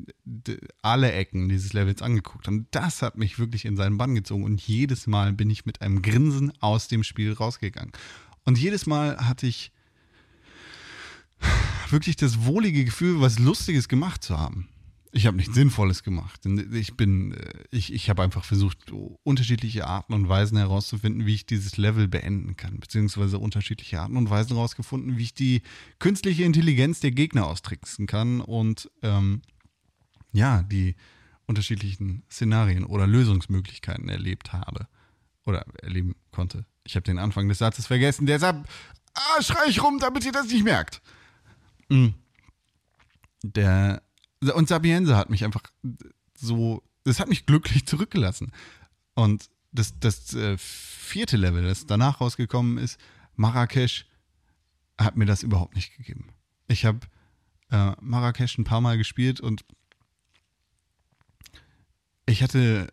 alle 0.82 1.12
Ecken 1.12 1.48
dieses 1.48 1.72
Levels 1.72 2.02
angeguckt. 2.02 2.48
Und 2.48 2.66
das 2.70 3.02
hat 3.02 3.18
mich 3.18 3.38
wirklich 3.38 3.64
in 3.64 3.76
seinen 3.76 3.98
Bann 3.98 4.14
gezogen. 4.14 4.44
Und 4.44 4.60
jedes 4.60 5.06
Mal 5.06 5.32
bin 5.32 5.50
ich 5.50 5.66
mit 5.66 5.82
einem 5.82 6.02
Grinsen 6.02 6.52
aus 6.60 6.88
dem 6.88 7.02
Spiel 7.02 7.32
rausgegangen. 7.32 7.92
Und 8.44 8.58
jedes 8.58 8.86
Mal 8.86 9.16
hatte 9.16 9.46
ich 9.46 9.72
wirklich 11.90 12.16
das 12.16 12.44
wohlige 12.44 12.84
Gefühl, 12.84 13.20
was 13.20 13.38
Lustiges 13.38 13.88
gemacht 13.88 14.22
zu 14.22 14.38
haben. 14.38 14.68
Ich 15.14 15.26
habe 15.26 15.36
nichts 15.36 15.54
Sinnvolles 15.54 16.02
gemacht. 16.02 16.40
Ich 16.72 16.96
bin, 16.96 17.34
äh, 17.34 17.52
ich, 17.70 17.92
ich 17.92 18.08
habe 18.08 18.22
einfach 18.22 18.44
versucht, 18.44 18.90
unterschiedliche 19.22 19.86
Arten 19.86 20.14
und 20.14 20.28
Weisen 20.28 20.56
herauszufinden, 20.56 21.26
wie 21.26 21.34
ich 21.34 21.44
dieses 21.44 21.76
Level 21.76 22.08
beenden 22.08 22.56
kann, 22.56 22.80
beziehungsweise 22.80 23.38
unterschiedliche 23.38 24.00
Arten 24.00 24.16
und 24.16 24.30
Weisen 24.30 24.56
herausgefunden, 24.56 25.18
wie 25.18 25.24
ich 25.24 25.34
die 25.34 25.62
künstliche 25.98 26.44
Intelligenz 26.44 27.00
der 27.00 27.10
Gegner 27.10 27.46
austricksen 27.46 28.06
kann 28.06 28.40
und 28.40 28.90
ähm, 29.02 29.42
ja, 30.32 30.62
die 30.62 30.96
unterschiedlichen 31.46 32.22
Szenarien 32.30 32.84
oder 32.84 33.06
Lösungsmöglichkeiten 33.06 34.08
erlebt 34.08 34.54
habe 34.54 34.88
oder 35.44 35.66
erleben 35.82 36.14
konnte. 36.30 36.64
Ich 36.84 36.96
habe 36.96 37.04
den 37.04 37.18
Anfang 37.18 37.48
des 37.48 37.58
Satzes 37.58 37.86
vergessen, 37.86 38.24
deshalb 38.24 38.66
ah, 39.12 39.42
schrei 39.42 39.68
ich 39.68 39.82
rum, 39.82 39.98
damit 39.98 40.24
ihr 40.24 40.32
das 40.32 40.46
nicht 40.46 40.64
merkt. 40.64 41.02
Hm. 41.90 42.14
Der 43.42 44.02
und 44.50 44.68
Sabiense 44.68 45.16
hat 45.16 45.30
mich 45.30 45.44
einfach 45.44 45.62
so, 46.36 46.82
das 47.04 47.20
hat 47.20 47.28
mich 47.28 47.46
glücklich 47.46 47.86
zurückgelassen. 47.86 48.52
Und 49.14 49.48
das, 49.72 49.98
das 49.98 50.34
äh, 50.34 50.56
vierte 50.58 51.36
Level, 51.36 51.62
das 51.62 51.86
danach 51.86 52.20
rausgekommen 52.20 52.78
ist, 52.78 52.98
Marrakesch, 53.36 54.06
hat 54.98 55.16
mir 55.16 55.26
das 55.26 55.42
überhaupt 55.42 55.74
nicht 55.74 55.96
gegeben. 55.96 56.28
Ich 56.68 56.84
habe 56.84 57.00
äh, 57.70 57.92
Marrakesch 58.00 58.58
ein 58.58 58.64
paar 58.64 58.80
Mal 58.80 58.98
gespielt 58.98 59.40
und 59.40 59.64
ich 62.26 62.42
hatte 62.42 62.92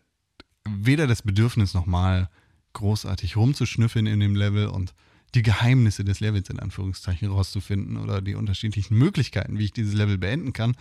weder 0.64 1.06
das 1.06 1.22
Bedürfnis, 1.22 1.74
nochmal 1.74 2.28
großartig 2.72 3.36
rumzuschnüffeln 3.36 4.06
in 4.06 4.20
dem 4.20 4.34
Level 4.34 4.66
und 4.66 4.94
die 5.34 5.42
Geheimnisse 5.42 6.04
des 6.04 6.20
Levels 6.20 6.50
in 6.50 6.58
Anführungszeichen 6.58 7.30
rauszufinden 7.30 7.96
oder 7.96 8.20
die 8.20 8.34
unterschiedlichen 8.34 8.96
Möglichkeiten, 8.96 9.58
wie 9.58 9.64
ich 9.64 9.72
dieses 9.72 9.94
Level 9.94 10.18
beenden 10.18 10.52
kann, 10.52 10.76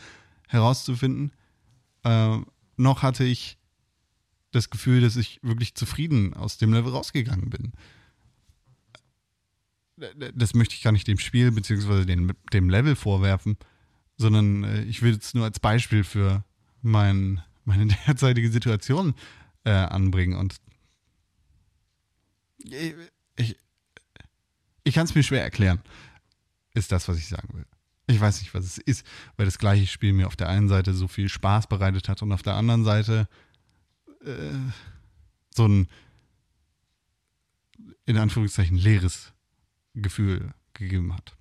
herauszufinden. 0.50 1.32
Äh, 2.04 2.40
noch 2.76 3.04
hatte 3.04 3.24
ich 3.24 3.58
das 4.52 4.70
Gefühl, 4.70 5.02
dass 5.02 5.16
ich 5.16 5.40
wirklich 5.44 5.76
zufrieden 5.76 6.34
aus 6.34 6.58
dem 6.58 6.74
Level 6.74 6.92
rausgegangen 6.92 7.50
bin. 7.50 7.72
Das 10.34 10.54
möchte 10.54 10.76
ich 10.76 10.82
gar 10.82 10.92
nicht 10.92 11.08
dem 11.08 11.20
Spiel 11.20 11.52
bzw. 11.52 12.06
Dem, 12.06 12.70
Level 12.70 12.96
vorwerfen, 12.96 13.58
sondern 14.18 14.64
äh, 14.64 14.84
ich 14.84 15.02
will 15.02 15.16
es 15.16 15.34
nur 15.34 15.44
als 15.46 15.60
Beispiel 15.60 16.04
für 16.04 16.44
mein, 16.82 17.42
meine 17.66 17.88
derzeitige 18.08 18.50
Situation 18.50 19.14
äh, 19.66 19.72
anbringen. 19.72 20.38
Und 20.38 20.56
ich, 23.36 23.58
ich 24.84 24.94
kann 24.94 25.06
es 25.06 25.16
mir 25.16 25.24
schwer 25.24 25.44
erklären, 25.44 25.82
ist 26.74 26.92
das, 26.92 27.08
was 27.08 27.18
ich 27.18 27.28
sagen 27.28 27.50
will. 27.54 27.66
Ich 28.10 28.20
weiß 28.20 28.42
nicht, 28.42 28.56
was 28.56 28.66
es 28.66 28.78
ist, 28.80 29.06
weil 29.38 29.46
das 29.46 29.60
gleiche 29.60 29.86
Spiel 29.86 30.14
mir 30.14 30.26
auf 30.26 30.36
der 30.36 30.50
einen 30.50 30.68
Seite 30.68 30.94
so 30.94 31.08
viel 31.08 31.30
Spaß 31.30 31.68
bereitet 31.68 32.10
hat 32.10 32.24
und 32.24 32.32
auf 32.32 32.42
der 32.42 32.56
anderen 32.56 32.84
Seite 32.84 33.28
äh, 34.26 34.34
so 35.56 35.68
ein 35.68 35.88
in 38.08 38.18
Anführungszeichen 38.18 38.78
leeres 38.78 39.32
Gefühl 39.94 40.54
gegeben 40.74 41.14
hat. 41.14 41.36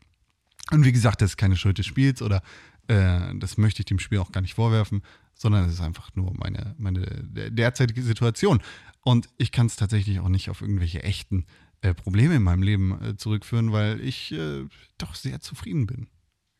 Und 0.71 0.85
wie 0.85 0.93
gesagt, 0.93 1.23
das 1.23 1.31
ist 1.31 1.37
keine 1.39 1.57
Schuld 1.57 1.79
des 1.79 1.87
Spiels 1.87 2.21
oder 2.21 2.43
äh, 2.89 3.35
das 3.37 3.57
möchte 3.57 3.81
ich 3.81 3.87
dem 3.87 3.99
Spiel 3.99 4.19
auch 4.19 4.33
gar 4.33 4.43
nicht 4.43 4.55
vorwerfen, 4.55 5.03
sondern 5.35 5.65
es 5.65 5.73
ist 5.73 5.81
einfach 5.81 6.11
nur 6.15 6.35
meine, 6.35 6.75
meine 6.77 7.07
derzeitige 7.51 8.03
Situation. 8.03 8.61
Und 9.01 9.31
ich 9.39 9.53
kann 9.53 9.67
es 9.67 9.77
tatsächlich 9.77 10.21
auch 10.21 10.29
nicht 10.29 10.51
auf 10.51 10.61
irgendwelche 10.61 11.03
echten 11.03 11.47
äh, 11.81 11.95
Probleme 11.95 12.35
in 12.35 12.43
meinem 12.43 12.63
Leben 12.63 13.03
äh, 13.03 13.17
zurückführen, 13.17 13.73
weil 13.73 14.03
ich 14.03 14.33
äh, 14.33 14.67
doch 14.99 15.15
sehr 15.15 15.41
zufrieden 15.41 15.87
bin. 15.87 16.09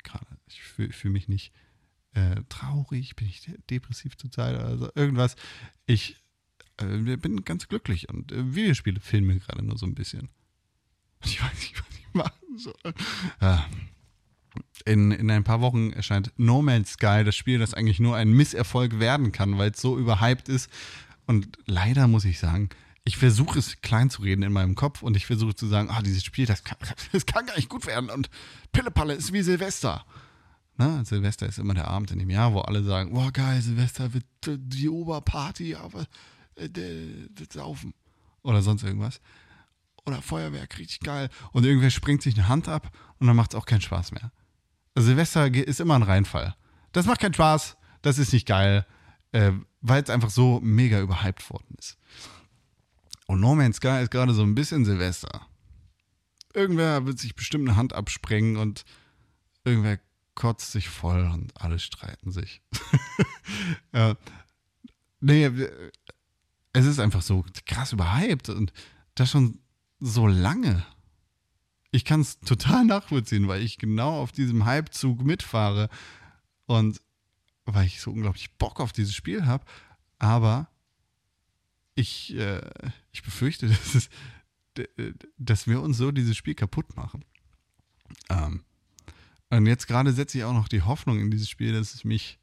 Gerade. 0.03 0.39
Ich 0.47 0.63
fühle 0.63 0.93
fühl 0.93 1.11
mich 1.11 1.29
nicht 1.29 1.53
äh, 2.15 2.43
traurig, 2.49 3.17
bin 3.17 3.29
ich 3.29 3.51
depressiv 3.71 4.17
zurzeit 4.17 4.55
oder 4.57 4.67
also 4.67 4.91
irgendwas. 4.95 5.37
Ich 5.87 6.17
äh, 6.79 7.17
bin 7.17 7.45
ganz 7.45 7.69
glücklich 7.69 8.09
und 8.09 8.33
äh, 8.33 8.55
Videospiele 8.55 9.01
filmen 9.01 9.41
gerade 9.41 9.65
nur 9.65 9.79
so 9.79 9.87
ein 9.87 9.95
bisschen. 9.95 10.29
Ich 11.25 11.43
weiß 11.43 11.53
nicht, 11.55 11.81
was 11.81 11.99
ich 11.99 12.15
machen 12.15 12.59
soll. 12.59 12.95
Ja. 13.41 13.67
In, 14.85 15.11
in 15.11 15.31
ein 15.33 15.43
paar 15.43 15.61
Wochen 15.61 15.93
erscheint 15.93 16.33
No 16.37 16.63
Man's 16.63 16.93
Sky, 16.93 17.25
das 17.25 17.35
Spiel, 17.35 17.59
das 17.59 17.75
eigentlich 17.75 17.99
nur 17.99 18.17
ein 18.17 18.31
Misserfolg 18.31 19.01
werden 19.01 19.33
kann, 19.33 19.59
weil 19.59 19.73
es 19.73 19.81
so 19.81 19.99
überhyped 19.99 20.49
ist. 20.49 20.71
Und 21.27 21.59
leider 21.67 22.07
muss 22.07 22.25
ich 22.25 22.39
sagen, 22.39 22.71
ich 23.09 23.17
versuche 23.17 23.59
es 23.59 23.81
klein 23.81 24.11
zu 24.11 24.21
reden 24.21 24.43
in 24.43 24.53
meinem 24.53 24.75
Kopf 24.75 25.03
und 25.03 25.17
ich 25.17 25.25
versuche 25.25 25.55
zu 25.55 25.67
sagen, 25.67 25.89
ah, 25.91 26.03
dieses 26.03 26.23
Spiel, 26.23 26.45
das 26.45 26.63
kann, 26.63 26.77
das 27.13 27.25
kann 27.25 27.47
gar 27.47 27.57
nicht 27.57 27.71
gut 27.71 27.87
werden 27.87 28.11
und 28.11 28.29
Pillepalle 28.71 29.15
ist 29.15 29.33
wie 29.33 29.41
Silvester. 29.41 30.05
Na, 30.77 31.03
Silvester 31.07 31.47
ist 31.47 31.59
immer 31.59 31.73
der 31.73 31.89
Abend 31.89 32.11
in 32.11 32.19
dem 32.19 32.29
Jahr, 32.29 32.53
wo 32.53 32.61
alle 32.61 32.85
sagen, 32.85 33.15
boah 33.15 33.33
geil, 33.33 33.63
Silvester 33.63 34.13
wird 34.13 34.27
die 34.47 34.91
Oberparty, 34.91 35.75
aber 35.75 36.07
äh, 36.57 36.69
das 36.69 37.49
Saufen 37.55 37.95
oder 38.43 38.61
sonst 38.61 38.83
irgendwas. 38.83 39.23
Oder 40.05 40.21
Feuerwerk, 40.21 40.79
richtig 40.79 41.01
geil. 41.01 41.31
Und 41.53 41.65
irgendwer 41.65 41.91
springt 41.91 42.21
sich 42.21 42.35
eine 42.35 42.47
Hand 42.47 42.69
ab 42.69 42.91
und 43.19 43.27
dann 43.27 43.37
macht 43.37 43.55
es 43.55 43.59
auch 43.59 43.67
keinen 43.67 43.81
Spaß 43.81 44.13
mehr. 44.13 44.33
Silvester 44.95 45.47
ist 45.47 45.81
immer 45.81 45.95
ein 45.95 46.03
Reinfall. 46.03 46.55
Das 46.93 47.07
macht 47.07 47.21
keinen 47.21 47.35
Spaß, 47.35 47.79
das 48.03 48.19
ist 48.19 48.35
nicht 48.35 48.47
geil, 48.47 48.87
äh, 49.33 49.53
weil 49.81 50.03
es 50.03 50.11
einfach 50.11 50.31
so 50.31 50.61
mega 50.63 51.01
überhyped 51.01 51.49
worden 51.51 51.75
ist. 51.79 51.98
Und 53.29 53.41
No 53.41 53.55
Man's 53.55 53.77
Sky 53.77 54.03
ist 54.03 54.11
gerade 54.11 54.33
so 54.33 54.43
ein 54.43 54.55
bisschen 54.55 54.87
Silvester. 54.87 55.47
Irgendwer 56.55 57.05
wird 57.05 57.19
sich 57.19 57.37
bestimmt 57.37 57.69
eine 57.69 57.77
Hand 57.77 57.93
absprengen 57.93 58.57
und 58.57 58.85
irgendwer 59.65 60.01
kotzt 60.35 60.73
sich 60.73 60.89
voll 60.89 61.31
und 61.33 61.61
alle 61.61 61.79
streiten 61.79 62.33
sich. 62.33 62.63
ja. 63.93 64.17
Nee, 65.21 65.51
es 66.73 66.87
ist 66.87 67.01
einfach 67.01 67.21
so 67.21 67.45
krass 67.67 67.93
überhyped 67.93 68.49
und 68.49 68.73
das 69.15 69.31
schon 69.31 69.59
so 70.01 70.27
lange. 70.27 70.87
Ich 71.91 72.07
kann 72.07 72.23
es 72.23 72.41
total 72.41 72.87
nachvollziehen, 72.87 73.47
weil 73.47 73.63
ich 73.63 73.77
genau 73.77 74.23
auf 74.23 74.33
diesem 74.33 74.67
Hypezug 74.67 75.23
mitfahre 75.23 75.91
und 76.65 77.03
weil 77.67 77.87
ich 77.87 78.01
so 78.01 78.11
unglaublich 78.11 78.57
Bock 78.57 78.81
auf 78.81 78.93
dieses 78.93 79.15
Spiel 79.15 79.45
habe. 79.45 79.67
Aber 80.19 80.71
ich, 81.99 82.35
äh, 82.37 82.63
ich 83.13 83.23
befürchte, 83.23 83.67
dass, 83.69 83.95
es, 83.95 84.09
dass 85.37 85.67
wir 85.67 85.83
uns 85.83 85.97
so 85.99 86.13
dieses 86.13 86.37
Spiel 86.37 86.55
kaputt 86.55 86.97
machen. 86.97 87.25
Ähm, 88.31 88.65
und 89.51 89.67
jetzt 89.67 89.87
gerade 89.89 90.13
setze 90.13 90.39
ich 90.39 90.45
auch 90.45 90.53
noch 90.53 90.69
die 90.69 90.83
Hoffnung 90.83 91.19
in 91.21 91.31
dieses 91.31 91.49
Spiel, 91.49 91.73
dass 91.73 91.95
es 91.95 92.05
mich 92.05 92.39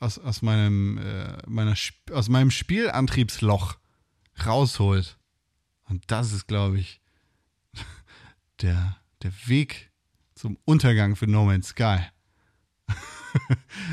aus, 0.00 0.18
aus, 0.18 0.42
meinem, 0.42 0.98
äh, 0.98 1.38
meiner, 1.46 1.74
aus 2.12 2.28
meinem 2.28 2.50
Spielantriebsloch 2.50 3.78
rausholt. 4.46 5.18
Und 5.84 6.10
das 6.10 6.32
ist, 6.32 6.46
glaube 6.46 6.78
ich, 6.78 7.00
der, 8.62 8.96
der 9.22 9.32
Weg 9.46 9.90
zum 10.34 10.56
Untergang 10.64 11.16
für 11.16 11.26
No 11.26 11.44
Man's 11.44 11.68
Sky. 11.68 11.98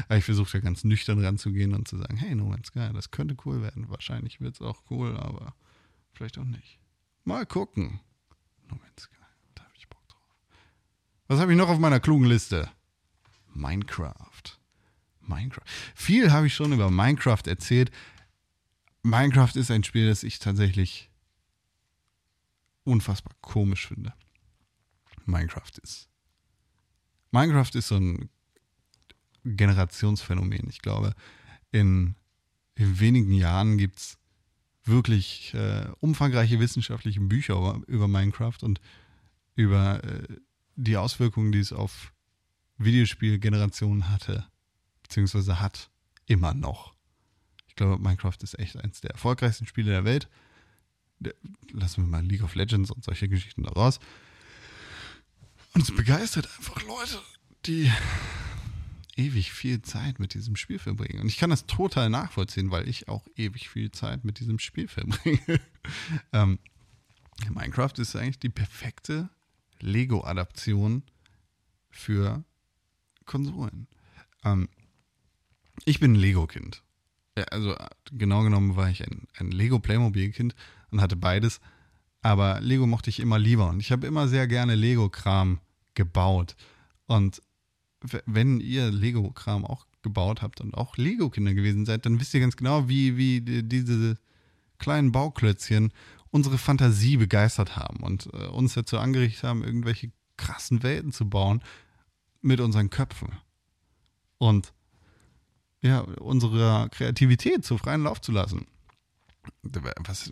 ich 0.10 0.24
versuche 0.24 0.52
da 0.54 0.60
ganz 0.60 0.84
nüchtern 0.84 1.24
ranzugehen 1.24 1.74
und 1.74 1.88
zu 1.88 1.98
sagen, 1.98 2.18
hey, 2.18 2.36
No 2.36 2.46
Man's 2.46 2.68
Sky, 2.68 2.90
das 2.94 3.12
könnte 3.12 3.36
cool 3.46 3.62
werden. 3.62 3.90
Wahrscheinlich 3.90 4.42
wird 4.42 4.56
es 4.56 4.62
auch 4.62 4.84
cool, 4.90 5.18
aber 5.18 5.56
vielleicht 6.14 6.38
auch 6.38 6.46
nicht. 6.46 6.80
Mal 7.24 7.46
gucken. 7.46 8.00
No 8.70 8.76
Man's 8.76 9.04
Sky, 9.04 9.16
da 9.56 9.64
habe 9.64 9.74
ich 9.76 9.88
Bock 9.88 10.08
drauf. 10.08 10.22
Was 11.28 11.40
habe 11.40 11.52
ich 11.52 11.58
noch 11.58 11.70
auf 11.70 11.80
meiner 11.80 12.00
klugen 12.00 12.26
Liste? 12.26 12.70
Minecraft. 13.54 14.60
Minecraft. 15.22 15.66
Viel 15.96 16.32
habe 16.32 16.48
ich 16.48 16.56
schon 16.56 16.74
über 16.74 16.90
Minecraft 16.90 17.44
erzählt. 17.46 17.92
Minecraft 19.04 19.56
ist 19.56 19.72
ein 19.72 19.84
Spiel, 19.84 20.08
das 20.08 20.24
ich 20.24 20.40
tatsächlich 20.40 21.10
unfassbar 22.84 23.34
komisch 23.42 23.88
finde. 23.88 24.14
Minecraft 25.26 25.78
ist. 25.84 26.10
Minecraft 27.32 27.76
ist 27.76 27.88
so 27.88 27.98
ein 27.98 28.30
Generationsphänomen. 29.44 30.68
Ich 30.70 30.82
glaube, 30.82 31.14
in, 31.72 32.16
in 32.76 33.00
wenigen 33.00 33.34
Jahren 33.34 33.78
gibt 33.78 33.98
es 33.98 34.18
wirklich 34.84 35.54
äh, 35.54 35.88
umfangreiche 36.00 36.60
wissenschaftliche 36.60 37.20
Bücher 37.22 37.56
über, 37.56 37.82
über 37.88 38.08
Minecraft 38.08 38.58
und 38.62 38.82
über 39.56 40.04
äh, 40.04 40.24
die 40.76 40.98
Auswirkungen, 40.98 41.52
die 41.52 41.60
es 41.60 41.74
auf 41.74 42.14
Videospielgenerationen 42.78 44.10
hatte 44.10 44.46
beziehungsweise 45.10 45.60
hat 45.60 45.90
immer 46.28 46.54
noch. 46.54 46.94
Ich 47.68 47.76
glaube, 47.76 48.02
Minecraft 48.02 48.38
ist 48.42 48.58
echt 48.60 48.78
eines 48.78 49.02
der 49.02 49.12
erfolgreichsten 49.12 49.66
Spiele 49.66 49.92
der 49.92 50.06
Welt. 50.06 50.30
Lassen 51.72 52.04
wir 52.04 52.08
mal 52.08 52.24
League 52.24 52.44
of 52.44 52.56
Legends 52.56 52.92
und 52.92 53.04
solche 53.04 53.28
Geschichten 53.28 53.64
da 53.64 53.72
raus. 53.72 54.00
Und 55.74 55.82
es 55.82 55.94
begeistert 55.94 56.48
einfach 56.58 56.82
Leute, 56.84 57.20
die 57.66 57.92
ewig 59.20 59.52
viel 59.52 59.82
Zeit 59.82 60.20
mit 60.20 60.34
diesem 60.34 60.56
Spiel 60.56 60.80
verbringen. 60.80 61.20
Und 61.20 61.28
ich 61.28 61.38
kann 61.38 61.50
das 61.50 61.66
total 61.66 62.10
nachvollziehen, 62.10 62.72
weil 62.72 62.88
ich 62.88 63.10
auch 63.10 63.28
ewig 63.36 63.70
viel 63.70 63.92
Zeit 63.92 64.24
mit 64.24 64.40
diesem 64.40 64.60
Spiel 64.60 64.88
verbringe. 64.88 65.60
ähm, 66.34 66.60
Minecraft 67.50 67.94
ist 67.98 68.16
eigentlich 68.16 68.40
die 68.40 68.50
perfekte 68.50 69.30
Lego-Adaption 69.82 71.04
für 71.90 72.44
Konsolen. 73.26 73.88
Ähm, 74.46 74.70
ich 75.86 76.00
bin 76.00 76.14
ein 76.14 76.20
Lego-Kind. 76.20 76.82
Also 77.52 77.76
genau 78.12 78.44
genommen 78.44 78.76
war 78.76 78.90
ich 78.90 79.06
ein, 79.06 79.28
ein 79.38 79.52
Lego-Playmobil-Kind 79.52 80.56
und 80.92 81.02
hatte 81.02 81.16
beides. 81.16 81.60
Aber 82.22 82.60
Lego 82.62 82.88
mochte 82.88 83.10
ich 83.10 83.20
immer 83.20 83.40
lieber. 83.40 83.70
Und 83.70 83.80
ich 83.80 83.92
habe 83.92 84.08
immer 84.08 84.28
sehr 84.28 84.48
gerne 84.48 84.76
Lego-Kram 84.76 85.60
gebaut. 85.94 86.56
Und 87.06 87.42
wenn 88.26 88.60
ihr 88.60 88.92
Lego-Kram 88.92 89.66
auch 89.66 89.86
gebaut 90.02 90.42
habt 90.42 90.62
und 90.62 90.76
auch 90.76 90.98
Lego-Kinder 90.98 91.54
gewesen 91.54 91.86
seid, 91.86 92.06
dann 92.06 92.20
wisst 92.20 92.34
ihr 92.34 92.40
ganz 92.40 92.56
genau, 92.56 92.88
wie, 92.88 93.18
wie 93.18 93.42
diese 93.42 94.18
kleinen 94.78 95.12
Bauklötzchen 95.12 95.92
unsere 96.32 96.58
Fantasie 96.58 97.18
begeistert 97.18 97.76
haben 97.76 98.04
und 98.04 98.30
äh, 98.34 98.48
uns 98.48 98.74
dazu 98.74 98.98
angerichtet 98.98 99.44
haben, 99.44 99.64
irgendwelche 99.64 100.12
krassen 100.38 100.84
Welten 100.84 101.12
zu 101.12 101.30
bauen 101.30 101.62
mit 102.42 102.60
unseren 102.60 102.90
Köpfen. 102.90 103.34
Und 104.38 104.74
ja, 105.82 106.00
unserer 106.00 106.90
Kreativität 106.90 107.66
zu 107.66 107.78
freien 107.78 108.04
Lauf 108.04 108.22
zu 108.22 108.32
lassen. 108.32 108.68
Was, 109.64 110.32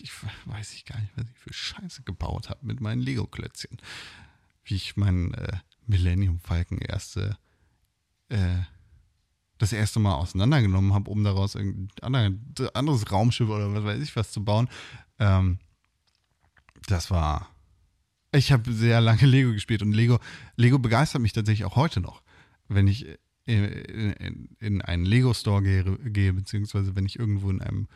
ich 0.00 0.12
weiß 0.46 0.84
gar 0.86 1.00
nicht, 1.00 1.12
was 1.16 1.26
ich 1.30 1.38
für 1.38 1.52
Scheiße 1.52 2.02
gebaut 2.02 2.50
habe 2.50 2.66
mit 2.66 2.80
meinen 2.80 3.00
Lego-Klötzchen. 3.00 3.78
Wie 4.64 4.74
ich 4.74 4.96
meinen 4.96 5.34
äh, 5.34 5.58
Millennium 5.88 6.38
Falcon 6.40 6.78
erste, 6.78 7.36
äh, 8.28 8.58
das 9.58 9.72
erste 9.72 9.98
Mal 9.98 10.14
auseinandergenommen 10.14 10.94
habe, 10.94 11.10
um 11.10 11.24
daraus 11.24 11.56
ein 11.56 11.88
anderes 12.00 13.10
Raumschiff 13.10 13.48
oder 13.48 13.74
was 13.74 13.84
weiß 13.84 14.02
ich 14.02 14.14
was 14.14 14.30
zu 14.30 14.44
bauen. 14.44 14.68
Ähm, 15.18 15.58
das 16.86 17.10
war. 17.10 17.48
Ich 18.32 18.52
habe 18.52 18.72
sehr 18.72 19.00
lange 19.00 19.26
Lego 19.26 19.52
gespielt 19.52 19.82
und 19.82 19.92
Lego, 19.92 20.20
Lego 20.56 20.78
begeistert 20.78 21.22
mich 21.22 21.32
tatsächlich 21.32 21.64
auch 21.64 21.76
heute 21.76 22.00
noch. 22.00 22.22
Wenn 22.68 22.86
ich 22.86 23.06
in, 23.46 24.48
in 24.58 24.82
einen 24.82 25.06
Lego-Store 25.06 25.62
gehe, 25.62 25.84
gehe, 26.10 26.34
beziehungsweise 26.34 26.94
wenn 26.94 27.06
ich 27.06 27.18
irgendwo 27.18 27.48
in 27.48 27.62
einem, 27.62 27.88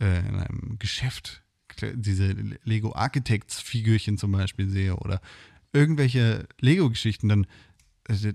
äh, 0.00 0.18
in 0.28 0.34
einem 0.34 0.78
Geschäft 0.80 1.44
diese 1.94 2.32
Lego 2.64 2.92
Architects-Figürchen 2.94 4.18
zum 4.18 4.32
Beispiel 4.32 4.68
sehe 4.68 4.96
oder 4.96 5.20
irgendwelche 5.72 6.48
Lego-Geschichten, 6.60 7.28
dann 7.28 7.46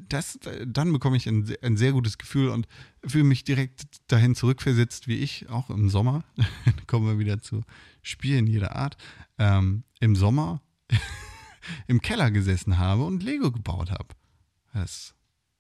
das, 0.08 0.40
dann 0.66 0.94
bekomme 0.94 1.18
ich 1.18 1.28
ein, 1.28 1.54
ein 1.62 1.78
sehr 1.78 1.92
gutes 1.92 2.18
Gefühl 2.18 2.50
und 2.50 2.68
fühle 3.06 3.24
mich 3.24 3.44
direkt 3.44 3.84
dahin 4.08 4.36
zurückversetzt, 4.36 5.08
wie 5.08 5.18
ich 5.18 5.50
auch 5.50 5.70
im 5.70 5.90
Sommer, 5.90 6.24
kommen 6.88 7.08
wir 7.08 7.20
wieder 7.20 7.42
zu 7.42 7.62
Spielen 8.02 8.48
jeder 8.48 8.76
Art, 8.76 8.98
ähm, 9.38 9.84
im 10.00 10.16
Sommer 10.16 10.62
im 11.88 12.02
Keller 12.02 12.32
gesessen 12.32 12.78
habe 12.78 13.04
und 13.04 13.24
Lego 13.24 13.52
gebaut 13.52 13.92
habe. 13.92 14.08
Das, 14.74 15.16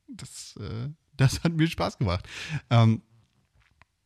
das, 0.08 0.56
äh, 0.58 0.90
das 1.14 1.44
hat 1.44 1.54
mir 1.54 1.68
Spaß 1.68 1.98
gemacht. 1.98 2.28
Ähm, 2.70 3.02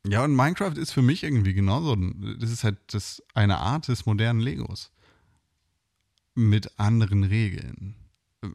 ja, 0.07 0.23
und 0.23 0.35
Minecraft 0.35 0.77
ist 0.77 0.91
für 0.91 1.01
mich 1.01 1.23
irgendwie 1.23 1.53
genauso. 1.53 1.95
Das 2.39 2.49
ist 2.49 2.63
halt 2.63 2.77
das, 2.87 3.21
eine 3.33 3.57
Art 3.57 3.87
des 3.89 4.05
modernen 4.05 4.39
Legos. 4.39 4.91
Mit 6.39 6.79
anderen 6.79 7.25
Regeln. 7.25 7.95
Äh, 8.41 8.47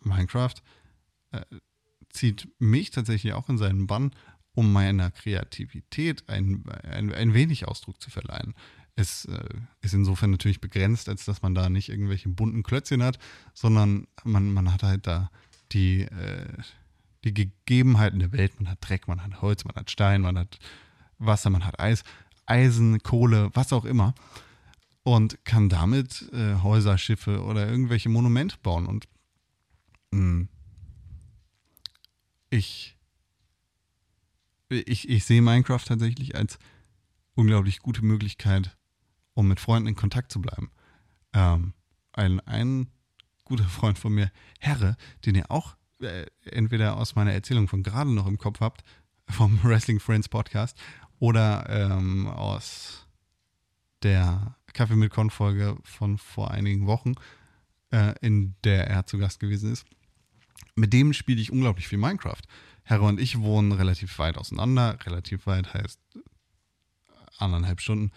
Minecraft 0.00 0.54
äh, 1.32 1.42
zieht 2.08 2.48
mich 2.58 2.90
tatsächlich 2.90 3.34
auch 3.34 3.50
in 3.50 3.58
seinen 3.58 3.86
Bann, 3.86 4.12
um 4.54 4.72
meiner 4.72 5.10
Kreativität 5.10 6.26
ein, 6.30 6.64
ein, 6.82 7.12
ein 7.12 7.34
wenig 7.34 7.68
Ausdruck 7.68 8.00
zu 8.00 8.08
verleihen. 8.08 8.54
Es 8.96 9.26
äh, 9.26 9.48
ist 9.82 9.92
insofern 9.92 10.30
natürlich 10.30 10.62
begrenzt, 10.62 11.10
als 11.10 11.26
dass 11.26 11.42
man 11.42 11.54
da 11.54 11.68
nicht 11.68 11.90
irgendwelche 11.90 12.30
bunten 12.30 12.62
Klötzchen 12.62 13.02
hat, 13.02 13.18
sondern 13.52 14.06
man, 14.24 14.50
man 14.52 14.72
hat 14.72 14.82
halt 14.82 15.06
da 15.06 15.30
die, 15.72 16.02
äh, 16.02 16.48
die 17.24 17.34
Gegebenheiten 17.34 18.18
der 18.18 18.32
Welt. 18.32 18.58
Man 18.58 18.70
hat 18.70 18.78
Dreck, 18.80 19.08
man 19.08 19.22
hat 19.22 19.42
Holz, 19.42 19.66
man 19.66 19.76
hat 19.76 19.90
Stein, 19.90 20.22
man 20.22 20.38
hat 20.38 20.58
Wasser, 21.18 21.50
man 21.50 21.66
hat 21.66 21.78
Eis, 21.78 22.02
Eisen, 22.46 23.02
Kohle, 23.02 23.50
was 23.52 23.74
auch 23.74 23.84
immer. 23.84 24.14
Und 25.02 25.44
kann 25.44 25.68
damit 25.68 26.30
äh, 26.32 26.56
Häuser, 26.56 26.98
Schiffe 26.98 27.42
oder 27.42 27.68
irgendwelche 27.68 28.08
Monumente 28.08 28.56
bauen. 28.62 28.86
Und 28.86 29.08
mh, 30.10 30.20
hm, 30.20 30.48
ich, 32.50 32.98
ich, 34.68 35.08
ich 35.08 35.24
sehe 35.24 35.40
Minecraft 35.40 35.84
tatsächlich 35.84 36.36
als 36.36 36.58
unglaublich 37.34 37.78
gute 37.78 38.04
Möglichkeit, 38.04 38.76
um 39.34 39.48
mit 39.48 39.60
Freunden 39.60 39.88
in 39.88 39.96
Kontakt 39.96 40.32
zu 40.32 40.40
bleiben. 40.40 40.70
Ähm, 41.32 41.72
ein, 42.12 42.40
ein 42.40 42.88
guter 43.44 43.64
Freund 43.64 43.98
von 43.98 44.12
mir, 44.12 44.30
Herre, 44.58 44.96
den 45.24 45.36
ihr 45.36 45.50
auch 45.50 45.76
äh, 46.00 46.26
entweder 46.44 46.96
aus 46.96 47.14
meiner 47.14 47.32
Erzählung 47.32 47.68
von 47.68 47.82
gerade 47.82 48.10
noch 48.10 48.26
im 48.26 48.38
Kopf 48.38 48.60
habt, 48.60 48.82
vom 49.28 49.58
Wrestling 49.62 50.00
Friends 50.00 50.28
Podcast, 50.28 50.78
oder 51.18 51.66
ähm, 51.68 52.26
aus 52.26 53.06
der 54.02 54.56
Kaffee 54.74 54.96
mit 54.96 55.12
Con-Folge 55.12 55.76
von 55.84 56.18
vor 56.18 56.50
einigen 56.50 56.86
Wochen, 56.86 57.14
äh, 57.90 58.14
in 58.20 58.54
der 58.64 58.86
er 58.86 59.06
zu 59.06 59.18
Gast 59.18 59.40
gewesen 59.40 59.72
ist 59.72 59.86
mit 60.74 60.92
dem 60.92 61.12
spiele 61.12 61.40
ich 61.40 61.52
unglaublich 61.52 61.88
viel 61.88 61.98
Minecraft. 61.98 62.42
Herr 62.82 63.02
und 63.02 63.20
ich 63.20 63.40
wohnen 63.40 63.72
relativ 63.72 64.18
weit 64.18 64.36
auseinander. 64.36 64.98
Relativ 65.04 65.46
weit 65.46 65.74
heißt 65.74 66.00
anderthalb 67.38 67.80
Stunden. 67.80 68.10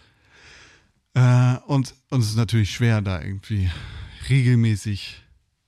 Äh, 1.14 1.58
und, 1.68 1.96
und 2.10 2.22
es 2.22 2.30
ist 2.30 2.38
natürlich 2.38 2.72
schwer, 2.72 3.02
da 3.02 3.22
irgendwie 3.22 3.70
regelmäßig 4.30 5.22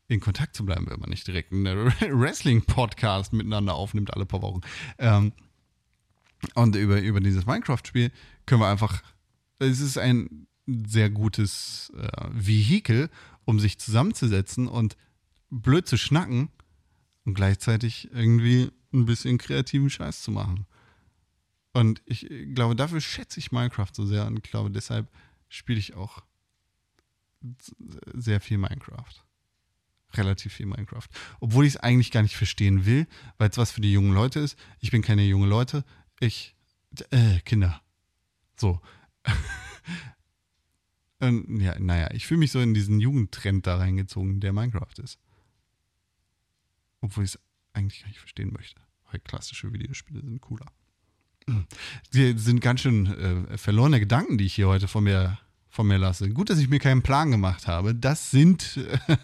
in 0.08 0.20
Kontakt 0.20 0.56
zu 0.56 0.66
bleiben, 0.66 0.88
wenn 0.90 1.00
man 1.00 1.10
nicht 1.10 1.28
direkt 1.28 1.52
einen 1.52 1.66
Wrestling-Podcast 2.00 3.34
miteinander 3.34 3.76
aufnimmt, 3.76 4.14
alle 4.14 4.26
paar 4.26 4.42
Wochen. 4.42 4.62
Ähm, 4.98 5.34
und 6.54 6.76
über, 6.76 7.02
über 7.02 7.20
dieses 7.20 7.46
Minecraft-Spiel 7.46 8.12
können 8.46 8.62
wir 8.62 8.70
einfach, 8.70 9.04
es 9.60 9.80
ist 9.80 9.98
ein 9.98 10.48
sehr 10.68 11.10
gutes 11.10 11.92
äh, 11.98 12.28
Vehikel, 12.32 13.10
um 13.46 13.60
sich 13.60 13.78
zusammenzusetzen 13.80 14.68
und 14.68 14.98
blöd 15.50 15.88
zu 15.88 15.98
schnacken 15.98 16.50
und 17.24 17.34
gleichzeitig 17.34 18.10
irgendwie 18.12 18.72
ein 18.94 19.06
bisschen 19.06 19.38
kreativen 19.38 19.90
Scheiß 19.90 20.22
zu 20.22 20.32
machen. 20.32 20.66
Und 21.74 22.02
ich 22.06 22.28
glaube, 22.54 22.76
dafür 22.76 23.02
schätze 23.02 23.40
ich 23.40 23.52
Minecraft 23.52 23.90
so 23.92 24.06
sehr 24.06 24.26
und 24.26 24.44
glaube, 24.44 24.72
deshalb 24.72 25.10
spiele 25.50 25.80
ich 25.80 25.94
auch 25.94 26.24
sehr 28.14 28.40
viel 28.40 28.58
Minecraft. 28.58 29.24
Relativ 30.14 30.54
viel 30.54 30.66
Minecraft. 30.66 31.08
Obwohl 31.42 31.66
ich 31.66 31.76
es 31.76 31.78
eigentlich 31.78 32.12
gar 32.12 32.22
nicht 32.22 32.38
verstehen 32.38 32.86
will, 32.86 33.08
weil 33.38 33.50
es 33.50 33.58
was 33.58 33.72
für 33.72 33.82
die 33.82 33.92
jungen 33.92 34.14
Leute 34.14 34.40
ist. 34.40 34.58
Ich 34.80 34.92
bin 34.92 35.02
keine 35.02 35.24
junge 35.26 35.48
Leute. 35.48 35.84
Ich, 36.20 36.56
äh, 37.12 37.40
Kinder. 37.42 37.82
So. 38.56 38.80
und, 41.20 41.62
ja, 41.62 41.80
naja, 41.80 42.10
ich 42.12 42.26
fühle 42.26 42.40
mich 42.40 42.52
so 42.52 42.60
in 42.60 42.74
diesen 42.74 43.00
Jugendtrend 43.00 43.66
da 43.66 43.78
reingezogen, 43.78 44.40
der 44.40 44.54
Minecraft 44.54 45.00
ist. 45.02 45.20
Obwohl 47.02 47.24
ich 47.24 47.36
es 47.36 47.40
eigentlich 47.74 48.02
gar 48.02 48.08
nicht 48.10 48.20
verstehen 48.20 48.52
möchte. 48.54 48.82
Weil 49.12 49.20
klassische 49.22 49.72
Videospiele 49.72 50.22
sind 50.22 50.42
cooler. 50.42 50.66
Die 52.14 52.38
sind 52.38 52.60
ganz 52.60 52.82
schön 52.82 53.06
äh, 53.06 53.58
verlorene 53.58 54.00
Gedanken, 54.00 54.38
die 54.38 54.46
ich 54.46 54.56
hier 54.56 54.68
heute 54.68 54.88
von 54.88 55.04
mir, 55.04 55.38
von 55.70 55.88
mir 55.88 55.98
lasse. 55.98 56.30
Gut, 56.30 56.50
dass 56.50 56.60
ich 56.60 56.70
mir 56.70 56.80
keinen 56.80 57.04
Plan 57.04 57.30
gemacht 57.32 57.68
habe. 57.68 57.94
Das 57.94 58.32
sind 58.32 58.78
äh, 58.78 59.18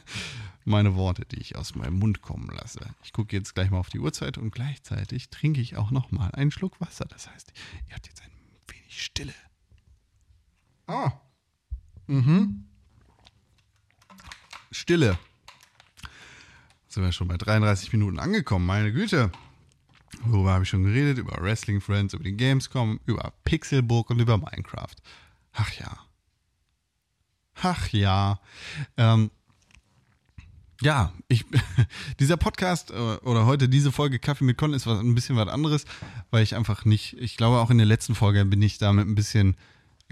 meine 0.63 0.95
Worte, 0.95 1.25
die 1.25 1.39
ich 1.39 1.55
aus 1.55 1.75
meinem 1.75 1.97
Mund 1.97 2.21
kommen 2.21 2.49
lasse. 2.49 2.79
Ich 3.03 3.11
gucke 3.11 3.35
jetzt 3.35 3.55
gleich 3.55 3.71
mal 3.71 3.79
auf 3.79 3.89
die 3.89 3.99
Uhrzeit 3.99 4.37
und 4.37 4.51
gleichzeitig 4.51 5.29
trinke 5.29 5.61
ich 5.61 5.77
auch 5.77 5.91
noch 5.91 6.11
mal 6.11 6.29
einen 6.31 6.51
Schluck 6.51 6.79
Wasser. 6.79 7.05
Das 7.05 7.29
heißt, 7.29 7.53
ihr 7.87 7.95
habt 7.95 8.07
jetzt 8.07 8.21
ein 8.21 8.31
wenig 8.67 9.03
Stille. 9.03 9.33
Ah. 10.85 11.13
Mhm. 12.11 12.65
Stille 14.71 15.17
sind 16.87 17.03
wir 17.03 17.11
schon 17.11 17.29
bei 17.29 17.37
33 17.37 17.93
Minuten 17.93 18.19
angekommen, 18.19 18.65
meine 18.65 18.91
Güte. 18.91 19.31
Worüber 20.25 20.51
habe 20.51 20.63
ich 20.65 20.69
schon 20.69 20.83
geredet? 20.83 21.17
Über 21.17 21.41
Wrestling 21.41 21.79
Friends, 21.79 22.13
über 22.13 22.23
die 22.23 22.35
Gamescom, 22.35 22.99
über 23.05 23.33
Pixelbook 23.45 24.09
und 24.09 24.19
über 24.19 24.37
Minecraft. 24.37 24.95
Ach 25.53 25.71
ja. 25.73 25.97
Ach 27.61 27.87
ja. 27.89 28.41
Ähm, 28.97 29.31
ja, 30.81 31.13
ich, 31.29 31.45
dieser 32.19 32.35
Podcast 32.35 32.91
äh, 32.91 32.93
oder 32.93 33.45
heute 33.45 33.69
diese 33.69 33.93
Folge 33.93 34.19
Kaffee 34.19 34.43
mit 34.43 34.57
Con 34.57 34.73
ist 34.73 34.85
was, 34.85 34.99
ein 34.99 35.15
bisschen 35.15 35.37
was 35.37 35.47
anderes, 35.47 35.85
weil 36.29 36.43
ich 36.43 36.55
einfach 36.55 36.83
nicht, 36.83 37.13
ich 37.19 37.37
glaube 37.37 37.59
auch 37.59 37.69
in 37.69 37.77
der 37.77 37.87
letzten 37.87 38.15
Folge 38.15 38.43
bin 38.43 38.61
ich 38.61 38.79
da 38.79 38.91
mit 38.91 39.07
ein 39.07 39.15
bisschen 39.15 39.55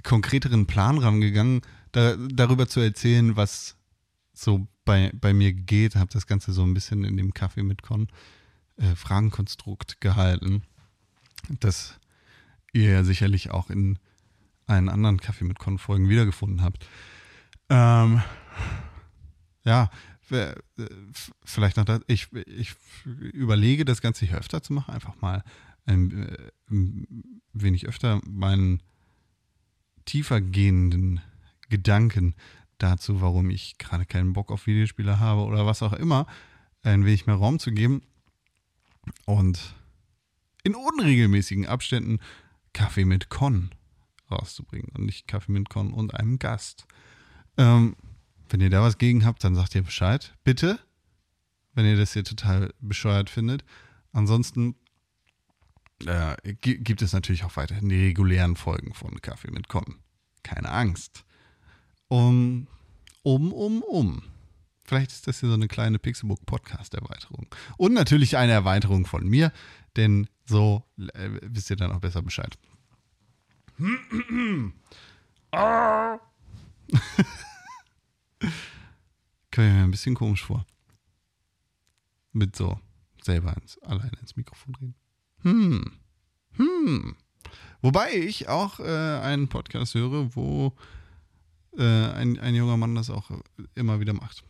konkreteren 0.04 0.66
Plan 0.66 0.98
rangegangen, 0.98 1.62
da, 1.92 2.16
darüber 2.18 2.68
zu 2.68 2.80
erzählen, 2.80 3.36
was 3.36 3.76
so 4.34 4.68
bei, 4.86 5.12
bei 5.14 5.34
mir 5.34 5.54
geht, 5.54 5.96
habe 5.96 6.12
das 6.12 6.28
Ganze 6.28 6.54
so 6.54 6.64
ein 6.64 6.74
bisschen 6.74 7.04
in 7.04 7.18
dem 7.18 7.34
Kaffee 7.34 7.64
mit 7.64 7.82
Con 7.82 8.08
äh, 8.78 8.96
Fragenkonstrukt 8.96 10.02
gehalten, 10.02 10.64
das 11.60 12.00
ihr 12.74 12.92
ja 12.92 13.04
sicherlich 13.04 13.52
auch 13.52 13.70
in 13.70 14.00
einen 14.68 14.90
anderen 14.90 15.20
Kaffee 15.20 15.46
mit 15.46 15.60
Con 15.60 15.78
Folgen 15.78 16.10
wiedergefunden 16.10 16.62
habt. 16.62 16.88
Ähm, 17.70 18.22
ja, 19.64 19.90
vielleicht 21.44 21.78
noch 21.78 21.86
das, 21.86 22.02
ich, 22.08 22.32
ich 22.46 22.76
überlege 23.16 23.84
das 23.84 24.02
Ganze 24.02 24.26
hier 24.26 24.38
öfter 24.38 24.62
zu 24.62 24.74
machen, 24.74 24.94
einfach 24.94 25.20
mal 25.22 25.44
ein, 25.86 26.24
äh, 26.24 26.52
ein 26.70 27.34
wenig 27.54 27.88
öfter 27.88 28.22
meinen 28.26 28.82
tiefer 30.06 30.42
gehenden 30.42 31.22
Gedanken 31.70 32.36
dazu, 32.80 33.22
warum 33.22 33.50
ich 33.50 33.78
gerade 33.78 34.06
keinen 34.06 34.34
Bock 34.34 34.52
auf 34.52 34.68
Videospiele 34.68 35.20
habe 35.20 35.42
oder 35.42 35.66
was 35.66 35.84
auch 35.84 35.94
immer, 35.94 36.26
ein 36.82 37.06
wenig 37.06 37.28
mehr 37.28 37.36
Raum 37.36 37.60
zu 37.60 37.72
geben 37.72 38.02
und 39.26 39.76
in 40.64 40.76
unregelmäßigen 40.76 41.68
Abständen 41.68 42.20
Kaffee 42.74 43.06
mit 43.06 43.30
Con 43.30 43.72
rauszubringen 44.32 44.90
und 44.96 45.06
nicht 45.06 45.28
Kaffee 45.28 45.52
mit 45.52 45.70
Con 45.70 45.94
und 45.94 46.14
einem 46.16 46.40
Gast. 46.40 46.86
Ähm, 47.58 47.96
wenn 48.50 48.62
ihr 48.62 48.70
da 48.70 48.82
was 48.82 48.98
gegen 48.98 49.26
habt, 49.26 49.44
dann 49.44 49.56
sagt 49.56 49.76
ihr 49.76 49.84
Bescheid. 49.84 50.36
Bitte. 50.44 50.80
Wenn 51.74 51.86
ihr 51.86 51.98
das 51.98 52.14
hier 52.14 52.24
total 52.24 52.74
bescheuert 52.80 53.30
findet. 53.30 53.64
Ansonsten 54.12 54.76
äh, 56.06 56.36
gibt 56.54 57.02
es 57.02 57.14
natürlich 57.14 57.44
auch 57.44 57.56
weiterhin 57.58 57.90
die 57.90 58.08
regulären 58.08 58.56
Folgen 58.56 58.94
von 58.94 59.22
Kaffee 59.22 59.52
mit 59.52 59.68
Con. 59.68 60.00
Keine 60.44 60.70
Angst 60.70 61.26
um, 62.10 62.68
um, 63.24 63.54
um, 63.54 63.82
um. 63.84 64.22
Vielleicht 64.84 65.12
ist 65.12 65.28
das 65.28 65.40
hier 65.40 65.50
so 65.50 65.56
eine 65.56 65.68
kleine 65.68 66.00
Pixelbook 66.00 66.46
Podcast 66.46 66.96
Erweiterung. 66.96 67.48
Und 67.78 67.94
natürlich 67.94 68.38
eine 68.38 68.52
Erweiterung 68.52 69.06
von 69.06 69.26
mir, 69.28 69.54
denn 69.96 70.28
so 70.46 70.84
äh, 70.98 71.30
wisst 71.44 71.70
ihr 71.70 71.76
dann 71.76 71.92
auch 71.92 72.00
besser 72.00 72.24
Bescheid. 72.24 72.58
ah. 75.52 76.18
Kann 79.52 79.68
ich 79.68 79.74
mir 79.74 79.84
ein 79.84 79.92
bisschen 79.92 80.16
komisch 80.16 80.44
vor. 80.44 80.66
Mit 82.32 82.56
so 82.56 82.80
selber 83.22 83.56
ins, 83.62 83.78
alleine 83.84 84.18
ins 84.20 84.36
Mikrofon 84.36 84.76
reden. 84.76 84.96
Hm. 85.42 85.92
Hm. 86.54 87.16
Wobei 87.82 88.14
ich 88.14 88.50
auch 88.50 88.80
äh, 88.80 89.20
einen 89.22 89.48
Podcast 89.48 89.94
höre, 89.94 90.36
wo 90.36 90.74
äh, 91.78 91.84
ein, 91.84 92.40
ein 92.40 92.56
junger 92.56 92.78
Mann 92.78 92.96
das 92.96 93.10
auch 93.10 93.32
immer 93.76 94.00
wieder 94.00 94.14
macht. 94.14 94.44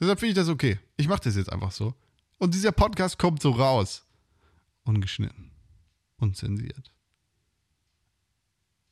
Deshalb 0.00 0.20
finde 0.20 0.30
ich 0.30 0.36
das 0.36 0.48
okay. 0.48 0.78
Ich 0.96 1.08
mache 1.08 1.22
das 1.24 1.36
jetzt 1.36 1.52
einfach 1.52 1.72
so. 1.72 1.94
Und 2.38 2.54
dieser 2.54 2.72
Podcast 2.72 3.18
kommt 3.18 3.42
so 3.42 3.50
raus. 3.50 4.06
Ungeschnitten. 4.84 5.50
Unzensiert. 6.18 6.92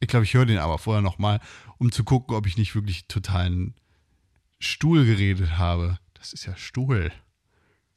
Ich 0.01 0.09
glaube, 0.09 0.24
ich 0.24 0.34
höre 0.34 0.47
den 0.47 0.59
aber 0.59 0.78
vorher 0.78 1.03
nochmal, 1.03 1.40
um 1.78 1.90
zu 1.90 2.05
gucken, 2.05 2.36
ob 2.36 2.47
ich 2.47 2.59
nicht 2.59 2.74
wirklich 2.74 3.07
totalen 3.07 3.74
Stuhl 4.59 5.05
geredet 5.07 5.59
habe. 5.59 5.99
Das 6.14 6.32
ist 6.32 6.44
ja 6.44 6.57
Stuhl. 6.57 7.12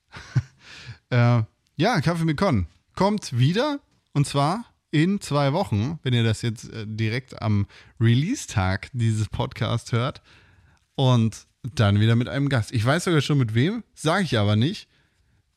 äh, 1.10 1.44
ja, 1.76 2.02
Kaffee 2.02 2.26
mit 2.26 2.38
Con 2.38 2.68
kommt 2.96 3.38
wieder. 3.38 3.80
Und 4.14 4.28
zwar 4.28 4.66
in 4.92 5.22
zwei 5.22 5.54
Wochen, 5.54 6.00
wenn 6.04 6.14
ihr 6.14 6.24
das 6.24 6.42
jetzt 6.42 6.72
äh, 6.72 6.86
direkt 6.88 7.42
am 7.42 7.68
Release-Tag 8.00 8.90
dieses 8.94 9.30
Podcast 9.30 9.92
hört. 9.92 10.22
Und 10.96 11.48
dann 11.64 12.00
wieder 12.00 12.16
mit 12.16 12.30
einem 12.30 12.50
Gast. 12.50 12.72
Ich 12.72 12.86
weiß 12.86 13.04
sogar 13.06 13.22
schon 13.22 13.38
mit 13.38 13.54
wem, 13.54 13.84
sage 13.94 14.24
ich 14.24 14.38
aber 14.38 14.56
nicht, 14.56 14.88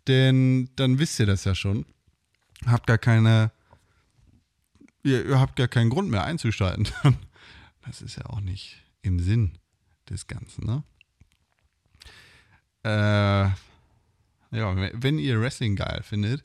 denn 0.09 0.71
dann 0.77 0.99
wisst 0.99 1.19
ihr 1.21 1.27
das 1.27 1.45
ja 1.45 1.55
schon. 1.55 1.87
Habt 2.67 2.87
gar 2.87 2.99
keine, 2.99 3.53
ihr, 5.03 5.25
ihr 5.25 5.41
habt 5.41 5.57
gar 5.57 5.69
keinen 5.69 5.91
Grund 5.91 6.11
mehr 6.11 6.25
einzuschalten. 6.25 6.89
Das 7.85 8.01
ist 8.01 8.15
ja 8.15 8.27
auch 8.27 8.41
nicht 8.41 8.81
im 9.03 9.19
Sinn 9.19 9.59
des 10.09 10.29
Ganzen, 10.29 10.65
ne? 10.65 10.85
Äh, 12.85 13.51
ja, 14.57 14.93
wenn 14.93 15.19
ihr 15.19 15.41
Wrestling 15.41 15.75
geil 15.75 16.01
findet, 16.05 16.45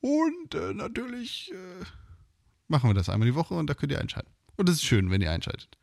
Und 0.00 0.54
äh, 0.54 0.74
natürlich 0.74 1.52
machen 2.68 2.90
wir 2.90 2.94
das 2.94 3.08
einmal 3.08 3.26
die 3.26 3.34
Woche 3.34 3.54
und 3.54 3.68
da 3.68 3.74
könnt 3.74 3.92
ihr 3.92 4.00
einschalten. 4.00 4.35
Und 4.56 4.68
es 4.68 4.76
ist 4.76 4.84
schön, 4.84 5.10
wenn 5.10 5.20
ihr 5.20 5.30
einschaltet. 5.30 5.76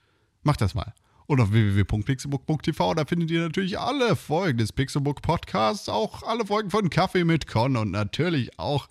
Macht 0.44 0.62
das 0.62 0.74
mal. 0.74 0.94
Und 1.26 1.40
auf 1.40 1.52
www.pixelbook.tv, 1.52 2.96
da 2.96 3.06
findet 3.06 3.32
ihr 3.32 3.42
natürlich 3.42 3.80
alle 3.80 4.16
Folgen 4.16 4.58
des 4.58 4.74
Pixelbook 4.74 5.22
Podcasts, 5.22 5.88
auch 5.88 6.24
alle 6.24 6.46
Folgen 6.46 6.70
von 6.70 6.90
Kaffee 6.90 7.24
mit 7.24 7.48
Con 7.48 7.78
und 7.78 7.92
natürlich 7.92 8.60
auch 8.60 8.90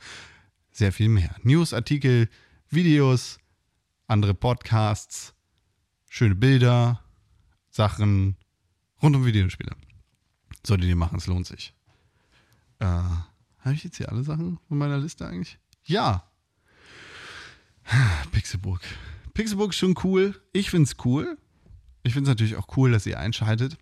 sehr 0.71 0.93
viel 0.93 1.09
mehr. 1.09 1.37
News, 1.43 1.75
Artikel, 1.75 2.29
Videos, 2.71 3.39
andere 4.07 4.33
Podcasts, 4.35 5.35
schöne 6.09 6.35
Bilder, 6.35 7.03
Sachen 7.69 8.37
rund 9.03 9.15
um 9.15 9.27
Videospiele. 9.27 9.77
Solltet 10.65 10.89
ihr 10.89 10.97
machen, 10.97 11.19
es 11.19 11.27
lohnt 11.27 11.47
sich. 11.47 11.75
Äh, 12.79 12.87
Habe 12.87 13.75
ich 13.75 13.85
jetzt 13.85 13.99
hier 13.99 14.11
alle 14.11 14.23
Sachen 14.23 14.59
von 14.69 14.79
meiner 14.79 14.99
Liste 14.99 15.27
eigentlich? 15.27 15.59
Ja. 15.85 16.25
Pixelburg. 18.33 18.81
Pixelbook 19.35 19.71
ist 19.71 19.79
schon 19.79 19.95
cool. 20.05 20.41
Ich 20.53 20.71
finde 20.71 20.85
es 20.85 20.97
cool. 21.05 21.39
Ich 22.03 22.13
finde 22.13 22.31
es 22.31 22.35
natürlich 22.35 22.57
auch 22.57 22.77
cool, 22.77 22.93
dass 22.93 23.07
ihr 23.07 23.19
einschaltet. 23.19 23.77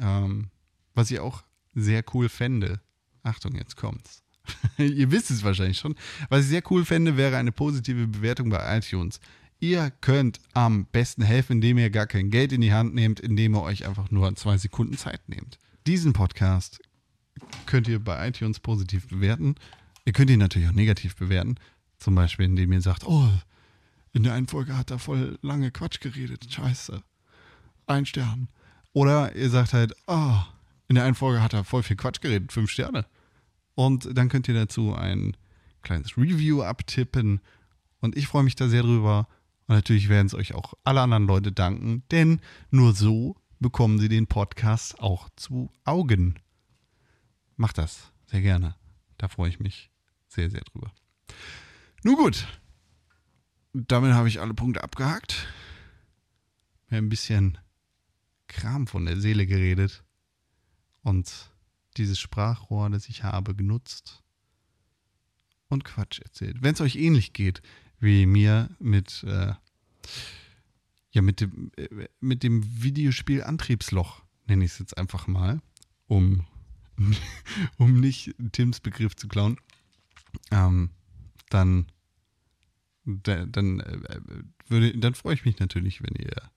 Ähm, 0.00 0.50
was 0.94 1.10
ich 1.10 1.20
auch 1.20 1.42
sehr 1.74 2.04
cool 2.14 2.28
fände. 2.28 2.80
Achtung, 3.22 3.54
jetzt 3.54 3.76
kommt's. 3.76 4.22
ihr 4.78 5.10
wisst 5.10 5.30
es 5.30 5.44
wahrscheinlich 5.44 5.78
schon. 5.78 5.94
Was 6.28 6.44
ich 6.44 6.48
sehr 6.48 6.62
cool 6.70 6.84
fände, 6.84 7.16
wäre 7.16 7.36
eine 7.36 7.52
positive 7.52 8.06
Bewertung 8.06 8.50
bei 8.50 8.78
iTunes. 8.78 9.20
Ihr 9.60 9.90
könnt 10.00 10.40
am 10.54 10.86
besten 10.86 11.22
helfen, 11.22 11.54
indem 11.54 11.78
ihr 11.78 11.90
gar 11.90 12.06
kein 12.06 12.30
Geld 12.30 12.52
in 12.52 12.62
die 12.62 12.72
Hand 12.72 12.94
nehmt, 12.94 13.20
indem 13.20 13.54
ihr 13.54 13.62
euch 13.62 13.86
einfach 13.86 14.10
nur 14.10 14.34
zwei 14.36 14.56
Sekunden 14.56 14.96
Zeit 14.96 15.28
nehmt. 15.28 15.58
Diesen 15.86 16.14
Podcast 16.14 16.80
könnt 17.66 17.86
ihr 17.86 17.98
bei 17.98 18.28
iTunes 18.28 18.58
positiv 18.58 19.08
bewerten. 19.08 19.56
Ihr 20.06 20.14
könnt 20.14 20.30
ihn 20.30 20.38
natürlich 20.38 20.68
auch 20.68 20.74
negativ 20.74 21.14
bewerten. 21.16 21.56
Zum 21.98 22.14
Beispiel, 22.14 22.46
indem 22.46 22.72
ihr 22.72 22.80
sagt, 22.80 23.06
oh, 23.06 23.28
in 24.12 24.22
der 24.22 24.34
einen 24.34 24.48
Folge 24.48 24.76
hat 24.76 24.90
er 24.90 24.98
voll 24.98 25.38
lange 25.42 25.70
Quatsch 25.70 26.00
geredet. 26.00 26.46
Scheiße. 26.50 27.02
Ein 27.86 28.06
Stern. 28.06 28.48
Oder 28.92 29.34
ihr 29.36 29.50
sagt 29.50 29.72
halt, 29.72 29.94
oh, 30.06 30.38
in 30.88 30.96
der 30.96 31.04
einen 31.04 31.14
Folge 31.14 31.42
hat 31.42 31.52
er 31.52 31.64
voll 31.64 31.82
viel 31.82 31.96
Quatsch 31.96 32.20
geredet. 32.20 32.52
Fünf 32.52 32.70
Sterne. 32.70 33.06
Und 33.74 34.16
dann 34.16 34.28
könnt 34.28 34.48
ihr 34.48 34.54
dazu 34.54 34.94
ein 34.94 35.36
kleines 35.82 36.16
Review 36.16 36.62
abtippen. 36.62 37.40
Und 38.00 38.16
ich 38.16 38.26
freue 38.26 38.42
mich 38.42 38.56
da 38.56 38.68
sehr 38.68 38.82
drüber. 38.82 39.28
Und 39.66 39.76
natürlich 39.76 40.08
werden 40.08 40.26
es 40.26 40.34
euch 40.34 40.54
auch 40.54 40.74
alle 40.82 41.00
anderen 41.00 41.26
Leute 41.26 41.52
danken, 41.52 42.02
denn 42.10 42.40
nur 42.70 42.92
so 42.92 43.36
bekommen 43.60 44.00
sie 44.00 44.08
den 44.08 44.26
Podcast 44.26 44.98
auch 44.98 45.28
zu 45.36 45.70
Augen. 45.84 46.34
Macht 47.56 47.78
das 47.78 48.10
sehr 48.26 48.40
gerne. 48.40 48.74
Da 49.18 49.28
freue 49.28 49.50
ich 49.50 49.60
mich 49.60 49.90
sehr, 50.26 50.50
sehr 50.50 50.62
drüber. 50.62 50.90
Nun 52.02 52.16
gut, 52.16 52.48
damit 53.72 54.12
habe 54.12 54.28
ich 54.28 54.40
alle 54.40 54.54
Punkte 54.54 54.82
abgehakt. 54.82 55.48
Mir 56.88 56.98
ein 56.98 57.08
bisschen 57.08 57.58
Kram 58.48 58.86
von 58.86 59.06
der 59.06 59.20
Seele 59.20 59.46
geredet 59.46 60.02
und 61.02 61.50
dieses 61.96 62.18
Sprachrohr, 62.18 62.90
das 62.90 63.08
ich 63.08 63.22
habe, 63.22 63.54
genutzt 63.54 64.22
und 65.68 65.84
Quatsch 65.84 66.20
erzählt. 66.20 66.62
Wenn 66.62 66.74
es 66.74 66.80
euch 66.80 66.96
ähnlich 66.96 67.32
geht 67.32 67.62
wie 68.00 68.26
mir 68.26 68.70
mit, 68.78 69.22
äh, 69.24 69.54
ja, 71.12 71.22
mit 71.22 71.40
dem, 71.40 71.70
äh, 71.76 72.08
mit 72.20 72.42
dem 72.42 72.82
Videospiel 72.82 73.42
Antriebsloch, 73.42 74.22
nenne 74.46 74.64
ich 74.64 74.72
es 74.72 74.78
jetzt 74.78 74.98
einfach 74.98 75.26
mal, 75.26 75.60
um, 76.06 76.46
um 77.76 78.00
nicht 78.00 78.34
Tims 78.52 78.80
Begriff 78.80 79.14
zu 79.14 79.28
klauen, 79.28 79.58
ähm, 80.50 80.90
dann 81.50 81.86
dann, 83.22 83.80
äh, 83.80 84.20
würde, 84.68 84.96
dann 84.98 85.14
freue 85.14 85.34
ich 85.34 85.44
mich 85.44 85.58
natürlich, 85.58 86.02
wenn 86.02 86.14
ihr, 86.14 86.50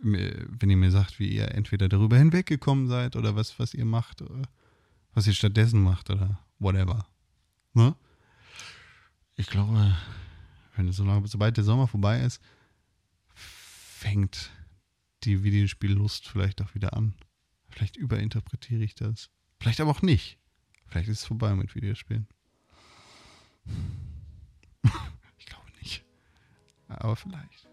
wenn 0.00 0.70
ihr 0.70 0.76
mir 0.76 0.90
sagt, 0.90 1.18
wie 1.18 1.28
ihr 1.28 1.52
entweder 1.54 1.88
darüber 1.88 2.16
hinweggekommen 2.16 2.88
seid 2.88 3.16
oder 3.16 3.34
was, 3.34 3.58
was 3.58 3.74
ihr 3.74 3.84
macht, 3.84 4.22
oder 4.22 4.42
was 5.14 5.26
ihr 5.26 5.32
stattdessen 5.32 5.82
macht 5.82 6.10
oder 6.10 6.38
whatever. 6.58 7.06
Ne? 7.72 7.96
Ich 9.36 9.46
glaube, 9.48 9.96
wenn 10.76 10.92
so 10.92 11.04
lange, 11.04 11.26
sobald 11.26 11.56
der 11.56 11.64
Sommer 11.64 11.88
vorbei 11.88 12.20
ist, 12.20 12.40
fängt 13.34 14.50
die 15.24 15.42
Videospiellust 15.42 16.28
vielleicht 16.28 16.62
auch 16.62 16.74
wieder 16.74 16.94
an. 16.94 17.14
Vielleicht 17.70 17.96
überinterpretiere 17.96 18.84
ich 18.84 18.94
das. 18.94 19.30
Vielleicht 19.58 19.80
aber 19.80 19.90
auch 19.90 20.02
nicht. 20.02 20.38
Vielleicht 20.86 21.08
ist 21.08 21.20
es 21.20 21.26
vorbei 21.26 21.54
mit 21.54 21.74
Videospielen. 21.74 22.28
Aber 26.88 27.16
vielleicht. 27.16 27.68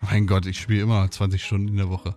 Mein 0.00 0.26
Gott, 0.26 0.46
ich 0.46 0.60
spiele 0.60 0.82
immer 0.82 1.10
20 1.10 1.44
Stunden 1.44 1.68
in 1.68 1.76
der 1.76 1.88
Woche. 1.88 2.16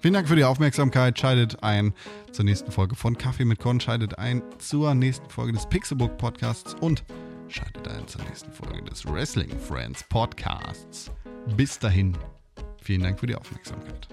Vielen 0.00 0.14
Dank 0.14 0.28
für 0.28 0.36
die 0.36 0.44
Aufmerksamkeit. 0.44 1.18
Schaltet 1.18 1.62
ein 1.62 1.92
zur 2.32 2.46
nächsten 2.46 2.72
Folge 2.72 2.96
von 2.96 3.18
Kaffee 3.18 3.44
mit 3.44 3.58
Korn. 3.58 3.80
Schaltet 3.80 4.18
ein 4.18 4.42
zur 4.58 4.94
nächsten 4.94 5.28
Folge 5.28 5.52
des 5.52 5.68
Pixelbook 5.68 6.16
Podcasts 6.16 6.74
und 6.80 7.04
schaltet 7.48 7.86
ein 7.86 8.08
zur 8.08 8.22
nächsten 8.22 8.50
Folge 8.50 8.82
des 8.82 9.04
Wrestling 9.04 9.50
Friends 9.58 10.02
Podcasts. 10.08 11.10
Bis 11.54 11.78
dahin, 11.78 12.16
vielen 12.82 13.02
Dank 13.02 13.20
für 13.20 13.26
die 13.26 13.34
Aufmerksamkeit. 13.34 14.08